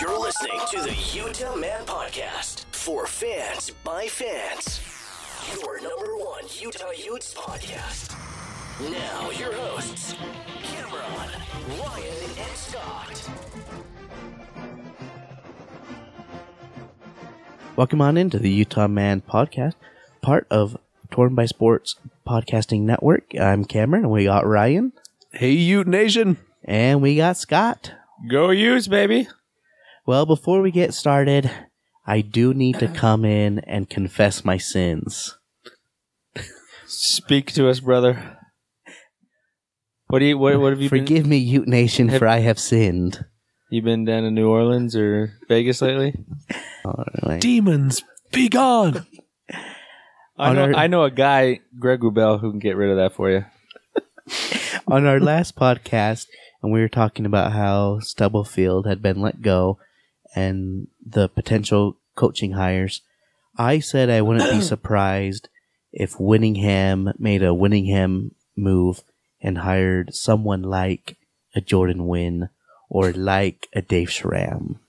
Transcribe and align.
You're 0.00 0.18
listening 0.18 0.58
to 0.70 0.82
the 0.82 0.94
Utah 1.14 1.54
Man 1.56 1.84
Podcast 1.84 2.64
for 2.72 3.06
fans 3.06 3.70
by 3.84 4.06
fans. 4.06 4.80
Your 5.60 5.80
number 5.80 6.16
one 6.16 6.44
Utah 6.58 6.90
Utes 6.96 7.34
podcast. 7.34 8.16
Now, 8.90 9.30
your 9.30 9.52
hosts, 9.52 10.14
Cameron, 10.62 11.30
Ryan, 11.78 12.30
and 12.38 12.56
Scott. 12.56 13.30
Welcome 17.76 18.00
on 18.00 18.16
into 18.16 18.38
the 18.38 18.50
Utah 18.50 18.88
Man 18.88 19.20
Podcast, 19.20 19.74
part 20.22 20.46
of 20.50 20.76
Torn 21.10 21.34
by 21.34 21.46
Sports 21.46 21.96
Podcasting 22.26 22.82
Network. 22.82 23.24
I'm 23.38 23.64
Cameron, 23.64 24.04
and 24.04 24.12
we 24.12 24.24
got 24.24 24.46
Ryan, 24.46 24.92
Hey, 25.32 25.52
Ute 25.52 25.86
Nation. 25.86 26.38
and 26.64 27.00
we 27.02 27.16
got 27.16 27.36
Scott. 27.36 27.92
Go 28.28 28.50
use, 28.50 28.88
baby. 28.88 29.28
Well, 30.10 30.26
before 30.26 30.60
we 30.60 30.72
get 30.72 30.92
started, 30.92 31.48
I 32.04 32.20
do 32.20 32.52
need 32.52 32.80
to 32.80 32.88
come 33.04 33.24
in 33.24 33.60
and 33.60 33.88
confess 33.88 34.44
my 34.44 34.56
sins. 34.56 35.38
Speak 36.84 37.52
to 37.52 37.68
us, 37.68 37.78
brother. 37.78 38.36
What 40.08 40.18
do 40.18 40.24
you 40.24 40.36
what, 40.36 40.58
what 40.58 40.72
have 40.72 40.80
you 40.80 40.88
Forgive 40.88 41.28
me, 41.28 41.36
Ute 41.36 41.68
Nation, 41.68 42.08
Have- 42.08 42.18
for 42.18 42.26
I 42.26 42.38
have 42.38 42.58
sinned. 42.58 43.24
you 43.70 43.82
been 43.82 44.04
down 44.04 44.24
in 44.24 44.34
New 44.34 44.48
Orleans 44.48 44.96
or 44.96 45.34
Vegas 45.46 45.80
lately? 45.80 46.16
Alright. 46.84 47.40
Demons, 47.40 48.02
be 48.32 48.48
gone. 48.48 49.06
I 50.36 50.52
know 50.52 50.62
our- 50.64 50.74
I 50.74 50.86
know 50.88 51.04
a 51.04 51.12
guy, 51.12 51.60
Greg 51.78 52.00
Wrubell, 52.00 52.40
who 52.40 52.50
can 52.50 52.58
get 52.58 52.74
rid 52.74 52.90
of 52.90 52.96
that 52.96 53.14
for 53.14 53.30
you. 53.30 53.44
on 54.88 55.06
our 55.06 55.20
last 55.20 55.54
podcast, 55.54 56.26
and 56.64 56.72
we 56.72 56.80
were 56.80 56.88
talking 56.88 57.26
about 57.26 57.52
how 57.52 58.00
Stubblefield 58.00 58.88
had 58.88 59.00
been 59.00 59.20
let 59.20 59.40
go 59.40 59.78
and 60.34 60.88
the 61.04 61.28
potential 61.28 61.96
coaching 62.14 62.52
hires. 62.52 63.02
I 63.56 63.80
said 63.80 64.10
I 64.10 64.22
wouldn't 64.22 64.50
be 64.50 64.60
surprised 64.74 65.48
if 65.92 66.18
Whittingham 66.18 67.12
made 67.18 67.42
a 67.42 67.54
Whittingham 67.54 68.34
move 68.56 69.02
and 69.40 69.58
hired 69.58 70.14
someone 70.14 70.62
like 70.62 71.16
a 71.54 71.60
Jordan 71.60 72.06
Wynn 72.06 72.48
or 72.88 73.12
like 73.12 73.68
a 73.74 73.82
Dave 73.82 74.10
Schramm. 74.10 74.80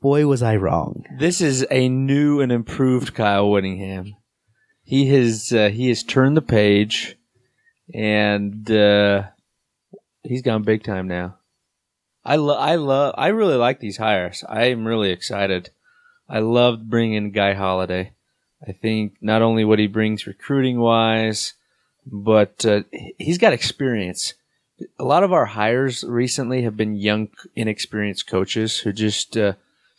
Boy, 0.00 0.26
was 0.26 0.42
I 0.42 0.56
wrong. 0.56 1.04
This 1.18 1.40
is 1.40 1.66
a 1.70 1.88
new 1.88 2.40
and 2.40 2.52
improved 2.52 3.14
Kyle 3.14 3.50
Whittingham. 3.50 4.14
He 4.84 5.08
has 5.08 5.52
uh, 5.52 5.70
he 5.70 5.88
has 5.88 6.02
turned 6.02 6.36
the 6.36 6.42
page, 6.42 7.16
and 7.92 8.70
uh, 8.70 9.24
he's 10.22 10.42
gone 10.42 10.62
big 10.62 10.84
time 10.84 11.08
now. 11.08 11.36
I 12.24 12.36
love 12.36 12.58
I 12.60 12.74
love 12.76 13.14
I 13.18 13.28
really 13.28 13.56
like 13.56 13.80
these 13.80 13.96
hires. 13.96 14.44
I 14.48 14.64
am 14.66 14.86
really 14.86 15.10
excited. 15.10 15.70
I 16.28 16.38
loved 16.38 16.88
bringing 16.88 17.32
Guy 17.32 17.54
Holliday. 17.54 18.12
I 18.66 18.72
think 18.72 19.16
not 19.20 19.42
only 19.42 19.64
what 19.64 19.78
he 19.78 19.88
brings 19.88 20.26
recruiting 20.26 20.78
wise, 20.78 21.54
but 22.06 22.64
uh, 22.64 22.82
he's 23.18 23.38
got 23.38 23.52
experience. 23.52 24.34
A 24.98 25.04
lot 25.04 25.24
of 25.24 25.32
our 25.32 25.46
hires 25.46 26.04
recently 26.04 26.62
have 26.62 26.76
been 26.76 26.96
young, 26.96 27.28
inexperienced 27.56 28.28
coaches 28.28 28.78
who 28.78 28.92
just 28.92 29.36
uh, 29.36 29.54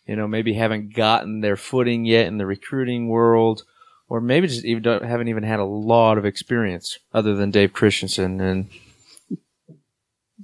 you 0.06 0.16
know, 0.16 0.28
maybe 0.28 0.54
haven't 0.54 0.94
gotten 0.94 1.42
their 1.42 1.56
footing 1.56 2.06
yet 2.06 2.28
in 2.28 2.38
the 2.38 2.46
recruiting 2.46 3.08
world, 3.08 3.64
or 4.10 4.20
maybe 4.20 4.48
just 4.48 4.66
even 4.66 4.84
haven't 4.84 5.30
even 5.30 5.44
had 5.44 5.60
a 5.60 5.66
lot 5.66 6.18
of 6.18 6.26
experience 6.26 7.00
other 7.14 7.36
than 7.36 7.52
Dave 7.52 7.74
Christensen, 7.74 8.42
and 8.42 8.70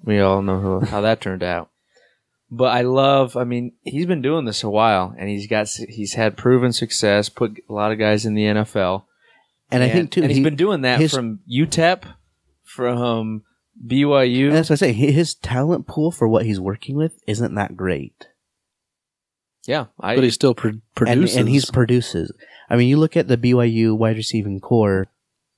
we 0.04 0.20
all 0.20 0.42
know 0.42 0.59
who, 0.59 0.86
how 0.86 1.02
that 1.02 1.22
turned 1.22 1.44
out. 1.44 1.70
But 2.52 2.72
I 2.76 2.82
love. 2.82 3.38
I 3.38 3.44
mean, 3.44 3.73
he's 3.84 4.06
been 4.08 4.22
doing 4.23 4.46
this 4.46 4.64
a 4.64 4.70
while, 4.70 5.14
and 5.18 5.30
he's 5.30 5.48
got 5.48 5.68
he's 5.70 6.14
had 6.14 6.36
proven 6.38 6.73
success. 6.73 7.30
Put 7.30 7.59
a 7.70 7.73
lot 7.73 7.92
of 7.92 8.00
guys 8.00 8.26
in 8.26 8.34
the 8.34 8.44
NFL, 8.46 9.04
And, 9.72 9.84
I 9.84 9.90
think 9.90 10.12
too, 10.12 10.22
and 10.22 10.31
he's 10.31 10.38
he- 10.38 10.44
been 10.44 10.56
doing 10.56 10.81
that 10.81 11.00
his- 11.00 11.13
from 11.13 11.40
UTEP, 11.52 12.03
from 12.63 13.44
BYU. 13.88 14.47
And 14.47 14.56
that's 14.56 14.72
I 14.72 14.75
say. 14.75 14.94
His 14.94 15.36
talent 15.36 15.86
pool 15.86 16.12
for 16.12 16.28
what 16.28 16.46
he's 16.46 16.59
working 16.59 16.96
with 16.96 17.19
isn't 17.28 17.53
that 17.56 17.78
great. 17.78 18.28
yeah, 19.68 19.86
I 20.00 20.16
But 20.16 20.24
he 20.24 20.31
still 20.31 20.56
pro- 20.56 20.72
and, 20.72 20.81
produces. 20.96 21.38
and 21.38 21.47
he's 21.50 21.69
produces. 21.69 22.31
I 22.69 22.75
mean, 22.78 22.88
you 22.90 22.97
look 22.97 23.16
at 23.16 23.28
the 23.28 23.38
BYU 23.38 23.96
wide 23.96 24.16
receiving 24.18 24.59
core; 24.59 25.08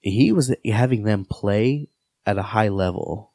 he 0.02 0.34
was 0.34 0.54
having 0.66 1.04
them 1.04 1.24
play 1.24 1.88
at 2.26 2.38
a 2.38 2.42
high 2.44 2.68
level. 2.70 3.31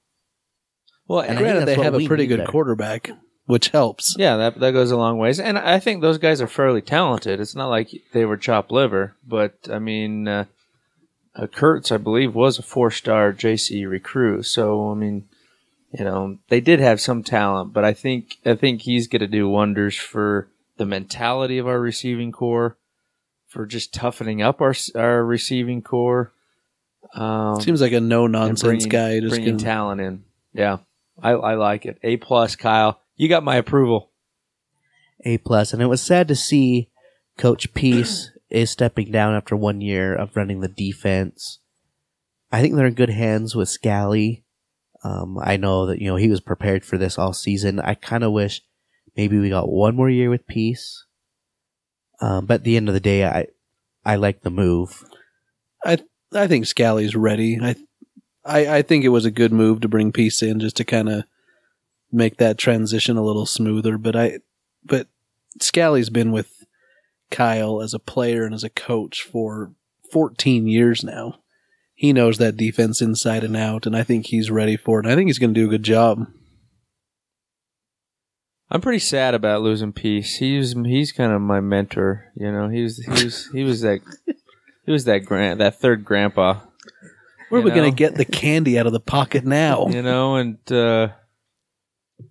Well, 1.09 1.21
and 1.21 1.31
and 1.31 1.39
I 1.39 1.43
think 1.43 1.53
Granted, 1.53 1.67
they 1.67 1.84
have 1.84 1.94
a 1.94 2.06
pretty 2.06 2.27
good 2.27 2.41
there. 2.41 2.47
quarterback, 2.47 3.11
which 3.47 3.69
helps. 3.69 4.17
Yeah, 4.19 4.37
that 4.37 4.61
that 4.61 4.72
goes 4.72 4.91
a 4.91 4.97
long 4.97 5.19
ways, 5.19 5.41
and 5.41 5.59
I 5.59 5.78
think 5.78 6.00
those 6.00 6.19
guys 6.19 6.41
are 6.41 6.49
fairly 6.49 6.83
talented. 6.83 7.41
It's 7.41 7.55
not 7.55 7.69
like 7.69 7.91
they 8.12 8.25
were 8.25 8.37
chopped 8.37 8.71
liver, 8.71 9.15
but 9.27 9.55
I 9.71 9.78
mean, 9.78 10.27
uh, 10.28 10.44
uh, 11.34 11.47
Kurtz, 11.47 11.93
I 11.93 11.97
believe, 11.99 12.34
was 12.34 12.59
a 12.59 12.62
four-star 12.62 13.33
JC 13.33 13.89
recruit. 13.89 14.47
So 14.47 14.91
I 14.91 14.94
mean, 14.94 15.28
you 15.93 16.05
know, 16.05 16.39
they 16.49 16.61
did 16.61 16.81
have 16.81 17.00
some 17.00 17.23
talent, 17.23 17.73
but 17.73 17.84
I 17.84 17.93
think 17.93 18.38
I 18.44 18.55
think 18.55 18.83
he's 18.83 19.06
going 19.09 19.21
to 19.21 19.27
do 19.27 19.49
wonders 19.49 19.97
for 19.97 20.49
the 20.77 20.87
mentality 20.87 21.59
of 21.59 21.67
our 21.67 21.81
receiving 21.81 22.33
core, 22.33 22.77
for 23.47 23.67
just 23.67 23.94
toughening 23.94 24.43
up 24.43 24.61
our 24.61 24.75
our 24.94 25.25
receiving 25.25 25.83
core. 25.83 26.33
Um, 27.15 27.61
Seems 27.61 27.81
like 27.81 27.93
a 27.93 28.00
no 28.00 28.27
nonsense 28.27 28.87
guy. 28.87 29.21
Just 29.21 29.31
bringing 29.31 29.56
gonna, 29.56 29.65
talent 29.65 30.00
in. 30.00 30.25
Yeah, 30.53 30.78
I, 31.22 31.31
I 31.31 31.54
like 31.54 31.87
it. 31.87 31.99
A 32.03 32.16
plus, 32.16 32.56
Kyle. 32.56 33.00
You 33.16 33.28
got 33.28 33.44
my 33.44 33.56
approval. 33.56 34.10
A 35.25 35.38
plus, 35.38 35.72
and 35.72 35.82
it 35.82 35.87
was 35.87 36.03
sad 36.03 36.28
to 36.28 36.37
see 36.37 36.91
Coach 37.38 37.72
Pease 37.75 38.32
is 38.50 38.71
stepping 38.71 39.10
down 39.10 39.34
after 39.34 39.56
one 39.56 39.81
year 39.81 40.15
of 40.15 40.37
running 40.37 40.60
the 40.60 40.69
defense. 40.69 41.59
I 42.53 42.60
think 42.60 42.75
they're 42.75 42.87
in 42.87 42.94
good 42.94 43.10
hands 43.10 43.55
with 43.55 43.69
Scalley. 43.69 44.44
Um, 45.03 45.38
I 45.43 45.56
know 45.56 45.87
that 45.87 46.00
you 46.00 46.09
know 46.09 46.16
he 46.16 46.28
was 46.28 46.41
prepared 46.41 46.84
for 46.84 46.99
this 46.99 47.19
all 47.19 47.32
season. 47.32 47.81
I 47.81 47.94
kind 47.94 48.25
of 48.25 48.32
wish 48.32 48.62
maybe 49.16 49.38
we 49.38 49.49
got 49.49 49.71
one 49.71 49.97
more 49.97 50.10
year 50.10 50.31
with 50.31 50.47
Pease. 50.47 51.05
Um, 52.21 52.47
but 52.47 52.55
at 52.55 52.65
the 52.65 52.76
end 52.76 52.88
of 52.88 52.94
the 52.94 53.00
day, 53.00 53.25
I 53.25 53.47
I 54.05 54.16
like 54.16 54.43
the 54.43 54.50
move. 54.50 55.05
I 55.84 55.99
I 56.32 56.47
think 56.47 56.66
Scalley's 56.66 57.16
ready. 57.16 57.59
I, 57.60 57.76
I 58.46 58.76
I 58.78 58.82
think 58.82 59.04
it 59.04 59.10
was 59.10 59.24
a 59.24 59.30
good 59.30 59.52
move 59.52 59.80
to 59.80 59.88
bring 59.88 60.12
Pease 60.12 60.42
in 60.42 60.60
just 60.60 60.76
to 60.76 60.84
kind 60.84 61.08
of 61.08 61.24
make 62.12 62.36
that 62.36 62.58
transition 62.58 63.16
a 63.16 63.24
little 63.24 63.46
smoother. 63.46 63.98
But 63.98 64.16
I 64.16 64.38
but 64.84 65.08
Scalley's 65.60 66.10
been 66.10 66.32
with 66.32 66.64
Kyle 67.30 67.82
as 67.82 67.94
a 67.94 67.98
player 67.98 68.44
and 68.44 68.54
as 68.54 68.64
a 68.64 68.70
coach 68.70 69.22
for 69.22 69.72
14 70.12 70.66
years 70.66 71.02
now. 71.02 71.40
He 71.94 72.12
knows 72.12 72.38
that 72.38 72.58
defense 72.58 73.00
inside 73.00 73.42
and 73.42 73.56
out, 73.56 73.86
and 73.86 73.96
I 73.96 74.02
think 74.02 74.26
he's 74.26 74.50
ready 74.50 74.76
for 74.76 75.00
it. 75.00 75.06
I 75.06 75.14
think 75.14 75.28
he's 75.28 75.38
going 75.38 75.54
to 75.54 75.60
do 75.60 75.66
a 75.66 75.70
good 75.70 75.82
job. 75.82 76.26
I'm 78.70 78.80
pretty 78.80 78.98
sad 78.98 79.34
about 79.34 79.62
losing 79.62 79.92
Pease. 79.92 80.36
He's 80.36 80.74
he's 80.84 81.12
kind 81.12 81.32
of 81.32 81.40
my 81.40 81.60
mentor. 81.60 82.32
You 82.36 82.52
know, 82.52 82.68
he 82.68 82.82
was 82.82 82.98
he 82.98 83.24
was 83.24 83.48
he 83.52 83.64
was 83.64 83.80
that 83.80 84.00
he 84.84 84.92
was 84.92 85.04
that 85.04 85.20
grand 85.20 85.60
that 85.60 85.80
third 85.80 86.04
grandpa. 86.04 86.60
Where 87.48 87.60
are 87.60 87.64
we 87.64 87.70
going 87.70 87.90
to 87.90 87.96
get 87.96 88.16
the 88.16 88.24
candy 88.24 88.78
out 88.78 88.86
of 88.86 88.92
the 88.92 89.00
pocket 89.00 89.44
now? 89.44 89.86
You 89.96 90.02
know, 90.02 90.36
and 90.36 90.72
uh, 90.72 91.08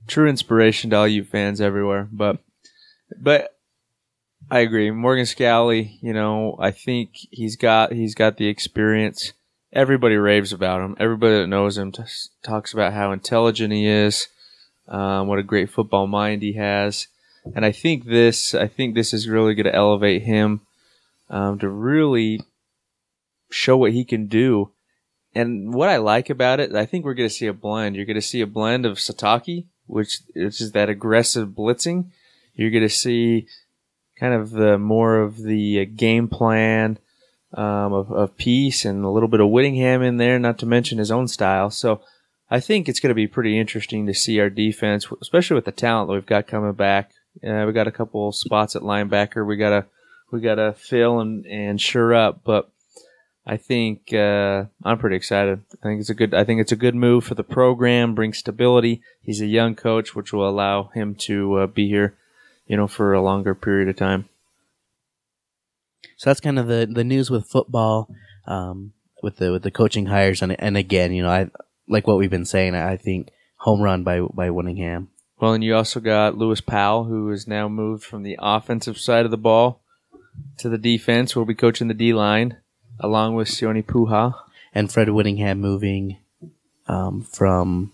true 0.08 0.28
inspiration 0.28 0.90
to 0.90 0.98
all 0.98 1.08
you 1.08 1.24
fans 1.24 1.62
everywhere. 1.62 2.08
But 2.12 2.40
but 3.18 3.56
I 4.52 4.60
agree. 4.60 4.92
Morgan 4.92 5.26
Scalley. 5.26 5.98
You 6.02 6.14
know, 6.14 6.58
I 6.60 6.72
think 6.72 7.12
he's 7.32 7.56
got 7.56 7.94
he's 7.94 8.16
got 8.16 8.38
the 8.38 8.48
experience. 8.48 9.34
Everybody 9.74 10.16
raves 10.16 10.54
about 10.54 10.82
him. 10.82 10.96
Everybody 11.00 11.36
that 11.36 11.48
knows 11.48 11.78
him 11.78 11.92
t- 11.92 12.04
talks 12.44 12.74
about 12.74 12.94
how 12.94 13.12
intelligent 13.12 13.74
he 13.74 13.88
is. 13.88 14.28
Um, 14.88 15.28
what 15.28 15.40
a 15.40 15.44
great 15.44 15.70
football 15.70 16.08
mind 16.08 16.42
he 16.42 16.54
has. 16.54 17.08
And 17.54 17.66
I 17.66 17.72
think 17.72 18.06
this, 18.06 18.56
I 18.56 18.68
think 18.68 18.96
this 18.96 19.14
is 19.14 19.28
really 19.28 19.54
going 19.54 19.66
to 19.66 19.76
elevate 19.76 20.24
him 20.24 20.62
um, 21.30 21.60
to 21.60 21.70
really 21.70 22.42
show 23.52 23.78
what 23.78 23.92
he 23.92 24.04
can 24.04 24.28
do. 24.28 24.72
And 25.36 25.74
what 25.74 25.90
I 25.90 25.98
like 25.98 26.30
about 26.30 26.62
it, 26.62 26.74
I 26.74 26.86
think 26.86 27.04
we're 27.04 27.14
going 27.14 27.30
to 27.30 27.36
see 27.36 27.48
a 27.48 27.54
blend. 27.54 27.96
You're 27.96 28.06
going 28.06 28.16
to 28.16 28.22
see 28.22 28.40
a 28.40 28.48
blend 28.48 28.86
of 28.86 28.98
Sitake, 28.98 29.66
which, 29.86 30.20
is 30.34 30.72
that 30.72 30.90
aggressive 30.90 31.50
blitzing. 31.50 32.12
You're 32.56 32.72
going 32.72 32.84
to 32.84 32.90
see 32.90 33.48
kind 34.18 34.34
of 34.34 34.52
the 34.52 34.78
more 34.78 35.20
of 35.20 35.44
the 35.44 35.82
uh, 35.82 35.86
game 35.94 36.30
plan 36.30 36.98
um, 37.54 37.92
of, 37.92 38.12
of 38.12 38.38
Pease 38.38 38.86
and 38.86 39.04
a 39.04 39.10
little 39.10 39.28
bit 39.28 39.42
of 39.42 39.50
Whittingham 39.50 40.02
in 40.02 40.18
there, 40.18 40.40
not 40.40 40.58
to 40.60 40.66
mention 40.66 41.00
his 41.00 41.12
own 41.12 41.28
style. 41.28 41.70
So 41.70 42.02
I 42.50 42.62
think 42.62 42.88
it's 42.88 43.02
going 43.02 43.10
to 43.10 43.16
be 43.16 43.28
pretty 43.28 43.60
interesting 43.60 44.06
to 44.06 44.14
see 44.14 44.40
our 44.40 44.50
defense, 44.50 45.08
especially 45.22 45.56
with 45.56 45.66
the 45.66 45.74
talent 45.74 46.08
that 46.08 46.14
we've 46.14 46.26
got 46.26 46.48
coming 46.48 46.74
back. 46.74 47.12
Uh, 47.46 47.66
we 47.68 47.74
got 47.74 47.88
a 47.88 47.92
couple 47.92 48.32
spots 48.32 48.76
at 48.76 48.84
linebacker. 48.84 49.46
We 49.46 49.58
got 49.58 49.70
to 49.72 49.86
we 50.32 50.40
got 50.40 50.56
to 50.56 50.74
fill 50.74 51.20
and 51.20 51.46
and 51.46 51.80
sure 51.80 52.14
up, 52.14 52.42
but 52.46 52.70
I 53.48 53.58
think 53.58 54.12
uh, 54.12 54.66
I'm 54.84 54.98
pretty 54.98 55.16
excited. 55.16 55.62
I 55.74 55.88
think 55.88 56.00
it's 56.00 56.10
a 56.10 56.16
good. 56.16 56.34
I 56.34 56.44
think 56.44 56.62
it's 56.62 56.72
a 56.72 56.78
good 56.78 56.96
move 56.96 57.24
for 57.24 57.36
the 57.36 57.44
program. 57.44 58.16
Brings 58.16 58.40
stability. 58.40 59.02
He's 59.22 59.40
a 59.40 59.46
young 59.46 59.76
coach, 59.76 60.16
which 60.16 60.34
will 60.34 60.50
allow 60.50 60.86
him 60.96 61.14
to 61.22 61.60
uh, 61.60 61.68
be 61.68 61.88
here, 61.88 62.16
you 62.66 62.76
know, 62.76 62.88
for 62.88 63.14
a 63.14 63.22
longer 63.22 63.54
period 63.54 63.88
of 63.88 63.98
time. 63.98 64.28
So 66.18 66.30
that's 66.30 66.40
kind 66.40 66.58
of 66.58 66.66
the 66.66 66.88
the 66.92 67.04
news 67.04 67.30
with 67.30 67.48
football, 67.48 68.10
um, 68.48 68.94
with 69.22 69.38
the 69.38 69.52
with 69.52 69.62
the 69.62 69.72
coaching 69.72 70.08
hires, 70.08 70.42
and 70.42 70.60
and 70.60 70.76
again, 70.76 71.14
you 71.14 71.22
know, 71.22 71.30
I 71.30 71.52
like 71.88 72.08
what 72.08 72.18
we've 72.18 72.32
been 72.32 72.46
saying. 72.46 72.74
I 72.74 72.98
think 72.98 73.30
home 73.58 73.82
run 73.82 74.04
by 74.04 74.22
by 74.22 74.50
Whittingham. 74.50 75.10
Well, 75.40 75.54
and 75.54 75.64
you 75.64 75.76
also 75.76 76.00
got 76.00 76.38
Lewis 76.38 76.62
Powell, 76.62 77.04
who 77.04 77.30
has 77.30 77.48
now 77.48 77.68
moved 77.68 78.04
from 78.04 78.24
the 78.24 78.40
offensive 78.42 78.98
side 78.98 79.26
of 79.26 79.32
the 79.32 79.38
ball 79.38 79.84
to 80.58 80.68
the 80.68 80.80
defense. 80.80 81.36
Will 81.36 81.46
be 81.46 81.54
coaching 81.54 81.90
the 81.90 81.94
D 81.94 82.12
line 82.12 82.58
along 83.00 83.36
with 83.36 83.48
Sione 83.48 83.84
Po'uha. 83.84 84.36
and 84.74 84.92
Fred 84.92 85.10
Whittingham 85.10 85.60
moving 85.60 86.18
um, 86.88 87.22
from 87.24 87.92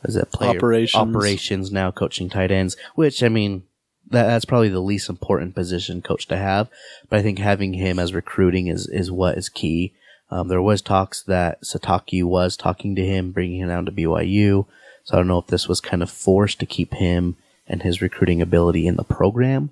what 0.00 0.10
is 0.10 0.16
it 0.16 0.32
player 0.32 0.56
Operations. 0.56 1.08
operations 1.16 1.72
now 1.72 1.90
coaching 1.90 2.28
tight 2.28 2.50
ends, 2.50 2.76
which 2.94 3.22
I 3.22 3.28
mean 3.28 3.64
that, 4.08 4.26
that's 4.26 4.44
probably 4.44 4.68
the 4.68 4.80
least 4.80 5.08
important 5.08 5.54
position 5.54 6.00
coach 6.02 6.26
to 6.28 6.36
have, 6.36 6.68
but 7.08 7.18
I 7.18 7.22
think 7.22 7.38
having 7.38 7.74
him 7.74 7.98
as 7.98 8.14
recruiting 8.14 8.68
is 8.68 8.86
is 8.86 9.10
what 9.10 9.36
is 9.36 9.48
key. 9.48 9.92
Um, 10.30 10.48
there 10.48 10.62
was 10.62 10.82
talks 10.82 11.22
that 11.22 11.62
Sitake 11.62 12.24
was 12.24 12.56
talking 12.56 12.96
to 12.96 13.04
him, 13.04 13.30
bringing 13.32 13.60
him 13.60 13.68
down 13.68 13.86
to 13.86 13.92
BYU. 13.92 14.66
So 15.04 15.14
I 15.14 15.16
don't 15.18 15.28
know 15.28 15.38
if 15.38 15.46
this 15.46 15.68
was 15.68 15.80
kind 15.80 16.02
of 16.02 16.10
forced 16.10 16.58
to 16.58 16.66
keep 16.66 16.94
him 16.94 17.36
and 17.68 17.82
his 17.82 18.02
recruiting 18.02 18.42
ability 18.42 18.88
in 18.88 18.96
the 18.96 19.04
program. 19.04 19.70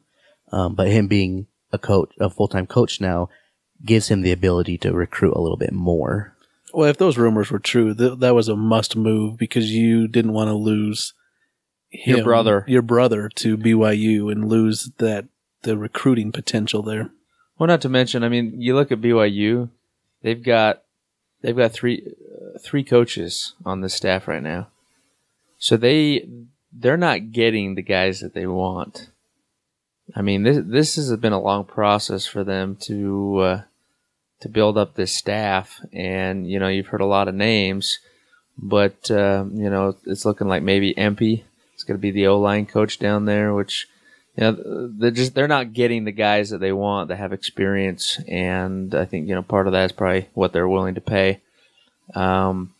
Um, 0.52 0.74
but 0.74 0.88
him 0.88 1.08
being 1.08 1.48
a 1.72 1.78
coach, 1.78 2.12
a 2.20 2.30
full 2.30 2.46
time 2.46 2.68
coach 2.68 3.00
now, 3.00 3.28
gives 3.84 4.08
him 4.08 4.22
the 4.22 4.32
ability 4.32 4.78
to 4.78 4.92
recruit 4.92 5.34
a 5.34 5.40
little 5.40 5.56
bit 5.56 5.72
more. 5.72 6.34
Well, 6.72 6.88
if 6.88 6.96
those 6.98 7.18
rumors 7.18 7.50
were 7.50 7.58
true, 7.60 7.94
th- 7.94 8.18
that 8.18 8.34
was 8.34 8.48
a 8.48 8.56
must 8.56 8.96
move 8.96 9.36
because 9.38 9.70
you 9.70 10.08
didn't 10.08 10.32
want 10.32 10.48
to 10.48 10.54
lose 10.54 11.12
Your 11.92 12.24
brother. 12.24 12.64
your 12.66 12.82
brother 12.82 13.28
to 13.36 13.56
BYU 13.56 14.32
and 14.32 14.48
lose 14.48 14.90
that 14.98 15.26
the 15.62 15.76
recruiting 15.76 16.32
potential 16.32 16.82
there. 16.82 17.10
Well, 17.58 17.68
not 17.68 17.80
to 17.82 17.88
mention, 17.88 18.24
I 18.24 18.28
mean, 18.28 18.60
you 18.60 18.74
look 18.74 18.90
at 18.90 19.00
BYU; 19.00 19.68
they've 20.22 20.42
got 20.42 20.82
they've 21.42 21.56
got 21.56 21.72
three 21.72 22.02
uh, 22.04 22.58
three 22.58 22.82
coaches 22.82 23.52
on 23.64 23.80
the 23.80 23.88
staff 23.88 24.26
right 24.26 24.42
now, 24.42 24.66
so 25.58 25.76
they 25.76 26.26
they're 26.72 26.96
not 26.96 27.30
getting 27.30 27.76
the 27.76 27.82
guys 27.82 28.18
that 28.20 28.34
they 28.34 28.46
want. 28.48 29.10
I 30.16 30.22
mean, 30.22 30.42
this 30.42 30.58
this 30.66 30.96
has 30.96 31.16
been 31.18 31.32
a 31.32 31.40
long 31.40 31.64
process 31.64 32.26
for 32.26 32.42
them 32.42 32.74
to 32.80 33.38
uh, 33.38 33.62
to 34.40 34.48
build 34.48 34.76
up 34.76 34.94
this 34.94 35.12
staff, 35.12 35.80
and 35.92 36.48
you 36.48 36.58
know, 36.58 36.68
you've 36.68 36.88
heard 36.88 37.00
a 37.00 37.06
lot 37.06 37.28
of 37.28 37.34
names, 37.34 37.98
but 38.58 39.10
uh, 39.10 39.44
you 39.52 39.70
know, 39.70 39.96
it's 40.06 40.24
looking 40.24 40.48
like 40.48 40.62
maybe 40.62 40.96
Empey 40.96 41.44
is 41.76 41.84
going 41.84 41.98
to 41.98 42.02
be 42.02 42.10
the 42.10 42.26
O 42.26 42.38
line 42.38 42.66
coach 42.66 42.98
down 42.98 43.24
there, 43.24 43.54
which 43.54 43.88
you 44.36 44.42
know 44.42 44.88
they're 44.98 45.10
just 45.10 45.34
they're 45.34 45.48
not 45.48 45.72
getting 45.72 46.04
the 46.04 46.12
guys 46.12 46.50
that 46.50 46.58
they 46.58 46.72
want 46.72 47.08
that 47.08 47.16
have 47.16 47.32
experience, 47.32 48.18
and 48.28 48.94
I 48.94 49.04
think 49.04 49.28
you 49.28 49.34
know 49.34 49.42
part 49.42 49.66
of 49.66 49.72
that 49.72 49.86
is 49.86 49.92
probably 49.92 50.28
what 50.34 50.52
they're 50.52 50.68
willing 50.68 50.94
to 50.96 51.00
pay. 51.00 51.40
Um, 52.14 52.74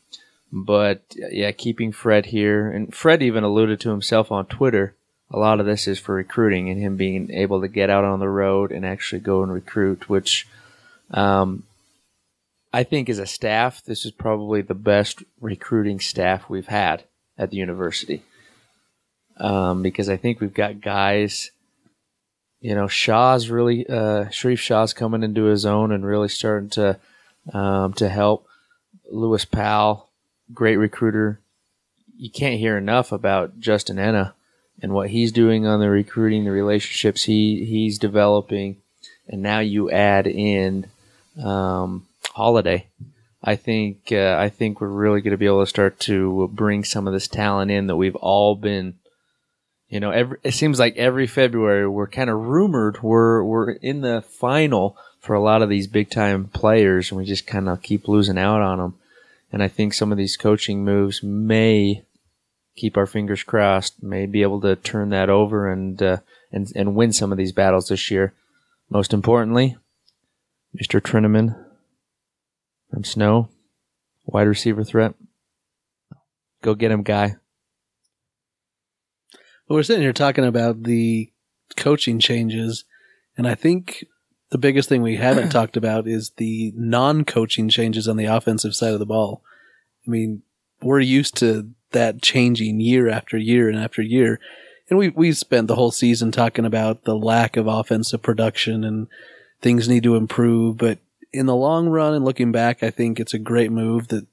but 0.52 1.02
yeah, 1.16 1.50
keeping 1.50 1.92
Fred 1.92 2.26
here, 2.26 2.70
and 2.70 2.94
Fred 2.94 3.22
even 3.22 3.42
alluded 3.42 3.80
to 3.80 3.90
himself 3.90 4.30
on 4.30 4.46
Twitter. 4.46 4.94
A 5.30 5.38
lot 5.38 5.58
of 5.58 5.66
this 5.66 5.88
is 5.88 5.98
for 5.98 6.14
recruiting 6.14 6.68
and 6.68 6.80
him 6.80 6.96
being 6.96 7.30
able 7.32 7.60
to 7.60 7.66
get 7.66 7.90
out 7.90 8.04
on 8.04 8.20
the 8.20 8.28
road 8.28 8.70
and 8.70 8.86
actually 8.86 9.20
go 9.20 9.42
and 9.42 9.52
recruit, 9.52 10.08
which 10.08 10.46
um, 11.14 11.64
I 12.72 12.82
think 12.82 13.08
as 13.08 13.18
a 13.18 13.26
staff, 13.26 13.82
this 13.84 14.04
is 14.04 14.10
probably 14.10 14.60
the 14.60 14.74
best 14.74 15.22
recruiting 15.40 16.00
staff 16.00 16.50
we've 16.50 16.66
had 16.66 17.04
at 17.38 17.50
the 17.50 17.56
university 17.56 18.22
um, 19.38 19.82
because 19.82 20.08
I 20.08 20.16
think 20.16 20.40
we've 20.40 20.54
got 20.54 20.80
guys. 20.80 21.50
You 22.60 22.74
know, 22.74 22.88
Shah's 22.88 23.50
really 23.50 23.86
uh, 23.86 24.26
Sharrieff 24.26 24.58
Shah's 24.58 24.92
coming 24.92 25.22
into 25.22 25.44
his 25.44 25.66
own 25.66 25.92
and 25.92 26.04
really 26.04 26.28
starting 26.28 26.70
to 26.70 26.98
um, 27.52 27.92
to 27.94 28.08
help. 28.08 28.46
Lewis 29.10 29.44
Powell, 29.44 30.08
great 30.52 30.76
recruiter. 30.76 31.40
You 32.16 32.30
can't 32.30 32.58
hear 32.58 32.78
enough 32.78 33.12
about 33.12 33.60
Justin 33.60 33.98
Ena 33.98 34.34
and 34.80 34.92
what 34.92 35.10
he's 35.10 35.30
doing 35.30 35.66
on 35.66 35.80
the 35.80 35.90
recruiting, 35.90 36.44
the 36.44 36.50
relationships 36.50 37.24
he 37.24 37.64
he's 37.66 37.98
developing, 37.98 38.78
and 39.28 39.42
now 39.42 39.58
you 39.58 39.90
add 39.90 40.26
in 40.26 40.86
um, 41.42 42.06
Holliday. 42.32 42.88
I 43.42 43.56
think 43.56 44.10
uh, 44.10 44.36
I 44.38 44.48
think 44.48 44.80
we're 44.80 44.88
really 44.88 45.20
going 45.20 45.32
to 45.32 45.38
be 45.38 45.46
able 45.46 45.62
to 45.62 45.68
start 45.68 46.00
to 46.00 46.50
bring 46.52 46.84
some 46.84 47.06
of 47.06 47.12
this 47.12 47.28
talent 47.28 47.70
in 47.70 47.88
that 47.88 47.96
we've 47.96 48.16
all 48.16 48.54
been 48.54 48.94
you 49.94 50.00
know, 50.00 50.10
every 50.10 50.38
it 50.42 50.54
seems 50.54 50.80
like 50.80 50.96
every 50.96 51.26
February 51.26 51.86
we're 51.86 52.08
kind 52.08 52.28
of 52.28 52.40
rumored 52.40 53.02
we're 53.02 53.44
we're 53.44 53.70
in 53.70 54.00
the 54.00 54.22
final 54.22 54.96
for 55.20 55.34
a 55.34 55.42
lot 55.42 55.62
of 55.62 55.68
these 55.68 55.86
big 55.86 56.10
time 56.10 56.46
players, 56.46 57.10
and 57.10 57.18
we 57.18 57.24
just 57.24 57.46
kind 57.46 57.68
of 57.68 57.80
keep 57.80 58.08
losing 58.08 58.36
out 58.36 58.60
on 58.60 58.78
them. 58.78 58.94
And 59.52 59.62
I 59.62 59.68
think 59.68 59.94
some 59.94 60.10
of 60.10 60.18
these 60.18 60.36
coaching 60.36 60.84
moves 60.84 61.22
may 61.22 62.02
keep 62.74 62.96
our 62.96 63.06
fingers 63.06 63.44
crossed, 63.44 64.02
may 64.02 64.26
be 64.26 64.42
able 64.42 64.60
to 64.62 64.74
turn 64.74 65.10
that 65.10 65.30
over 65.30 65.70
and 65.70 66.02
uh, 66.02 66.16
and 66.50 66.72
and 66.74 66.96
win 66.96 67.12
some 67.12 67.30
of 67.30 67.38
these 67.38 67.52
battles 67.52 67.88
this 67.88 68.10
year. 68.10 68.32
Most 68.90 69.12
importantly, 69.12 69.76
Mr. 70.80 71.00
Trineman 71.00 71.56
from 72.90 73.04
Snow, 73.04 73.48
wide 74.24 74.48
receiver 74.48 74.82
threat. 74.82 75.14
Go 76.62 76.74
get 76.74 76.90
him, 76.90 77.02
guy. 77.02 77.36
Well, 79.68 79.78
we're 79.78 79.82
sitting 79.82 80.02
here 80.02 80.12
talking 80.12 80.44
about 80.44 80.82
the 80.82 81.30
coaching 81.76 82.18
changes, 82.18 82.84
and 83.36 83.46
I 83.46 83.54
think 83.54 84.04
the 84.50 84.58
biggest 84.58 84.88
thing 84.88 85.02
we 85.02 85.16
haven't 85.16 85.50
talked 85.52 85.76
about 85.76 86.08
is 86.08 86.32
the 86.36 86.72
non-coaching 86.76 87.68
changes 87.68 88.08
on 88.08 88.16
the 88.16 88.26
offensive 88.26 88.74
side 88.74 88.92
of 88.92 88.98
the 88.98 89.06
ball. 89.06 89.42
I 90.06 90.10
mean, 90.10 90.42
we're 90.82 91.00
used 91.00 91.36
to 91.38 91.70
that 91.92 92.20
changing 92.20 92.80
year 92.80 93.08
after 93.08 93.38
year 93.38 93.68
and 93.68 93.78
after 93.78 94.02
year, 94.02 94.40
and 94.90 94.98
we 94.98 95.08
we 95.08 95.32
spent 95.32 95.68
the 95.68 95.76
whole 95.76 95.92
season 95.92 96.32
talking 96.32 96.64
about 96.64 97.04
the 97.04 97.16
lack 97.16 97.56
of 97.56 97.66
offensive 97.66 98.22
production 98.22 98.84
and 98.84 99.06
things 99.64 99.88
need 99.88 100.02
to 100.02 100.14
improve. 100.14 100.76
But 100.76 100.98
in 101.32 101.46
the 101.46 101.56
long 101.56 101.88
run, 101.88 102.12
and 102.14 102.24
looking 102.24 102.52
back, 102.52 102.82
I 102.82 102.90
think 102.90 103.18
it's 103.18 103.34
a 103.34 103.38
great 103.38 103.72
move 103.72 104.08
that 104.08 104.26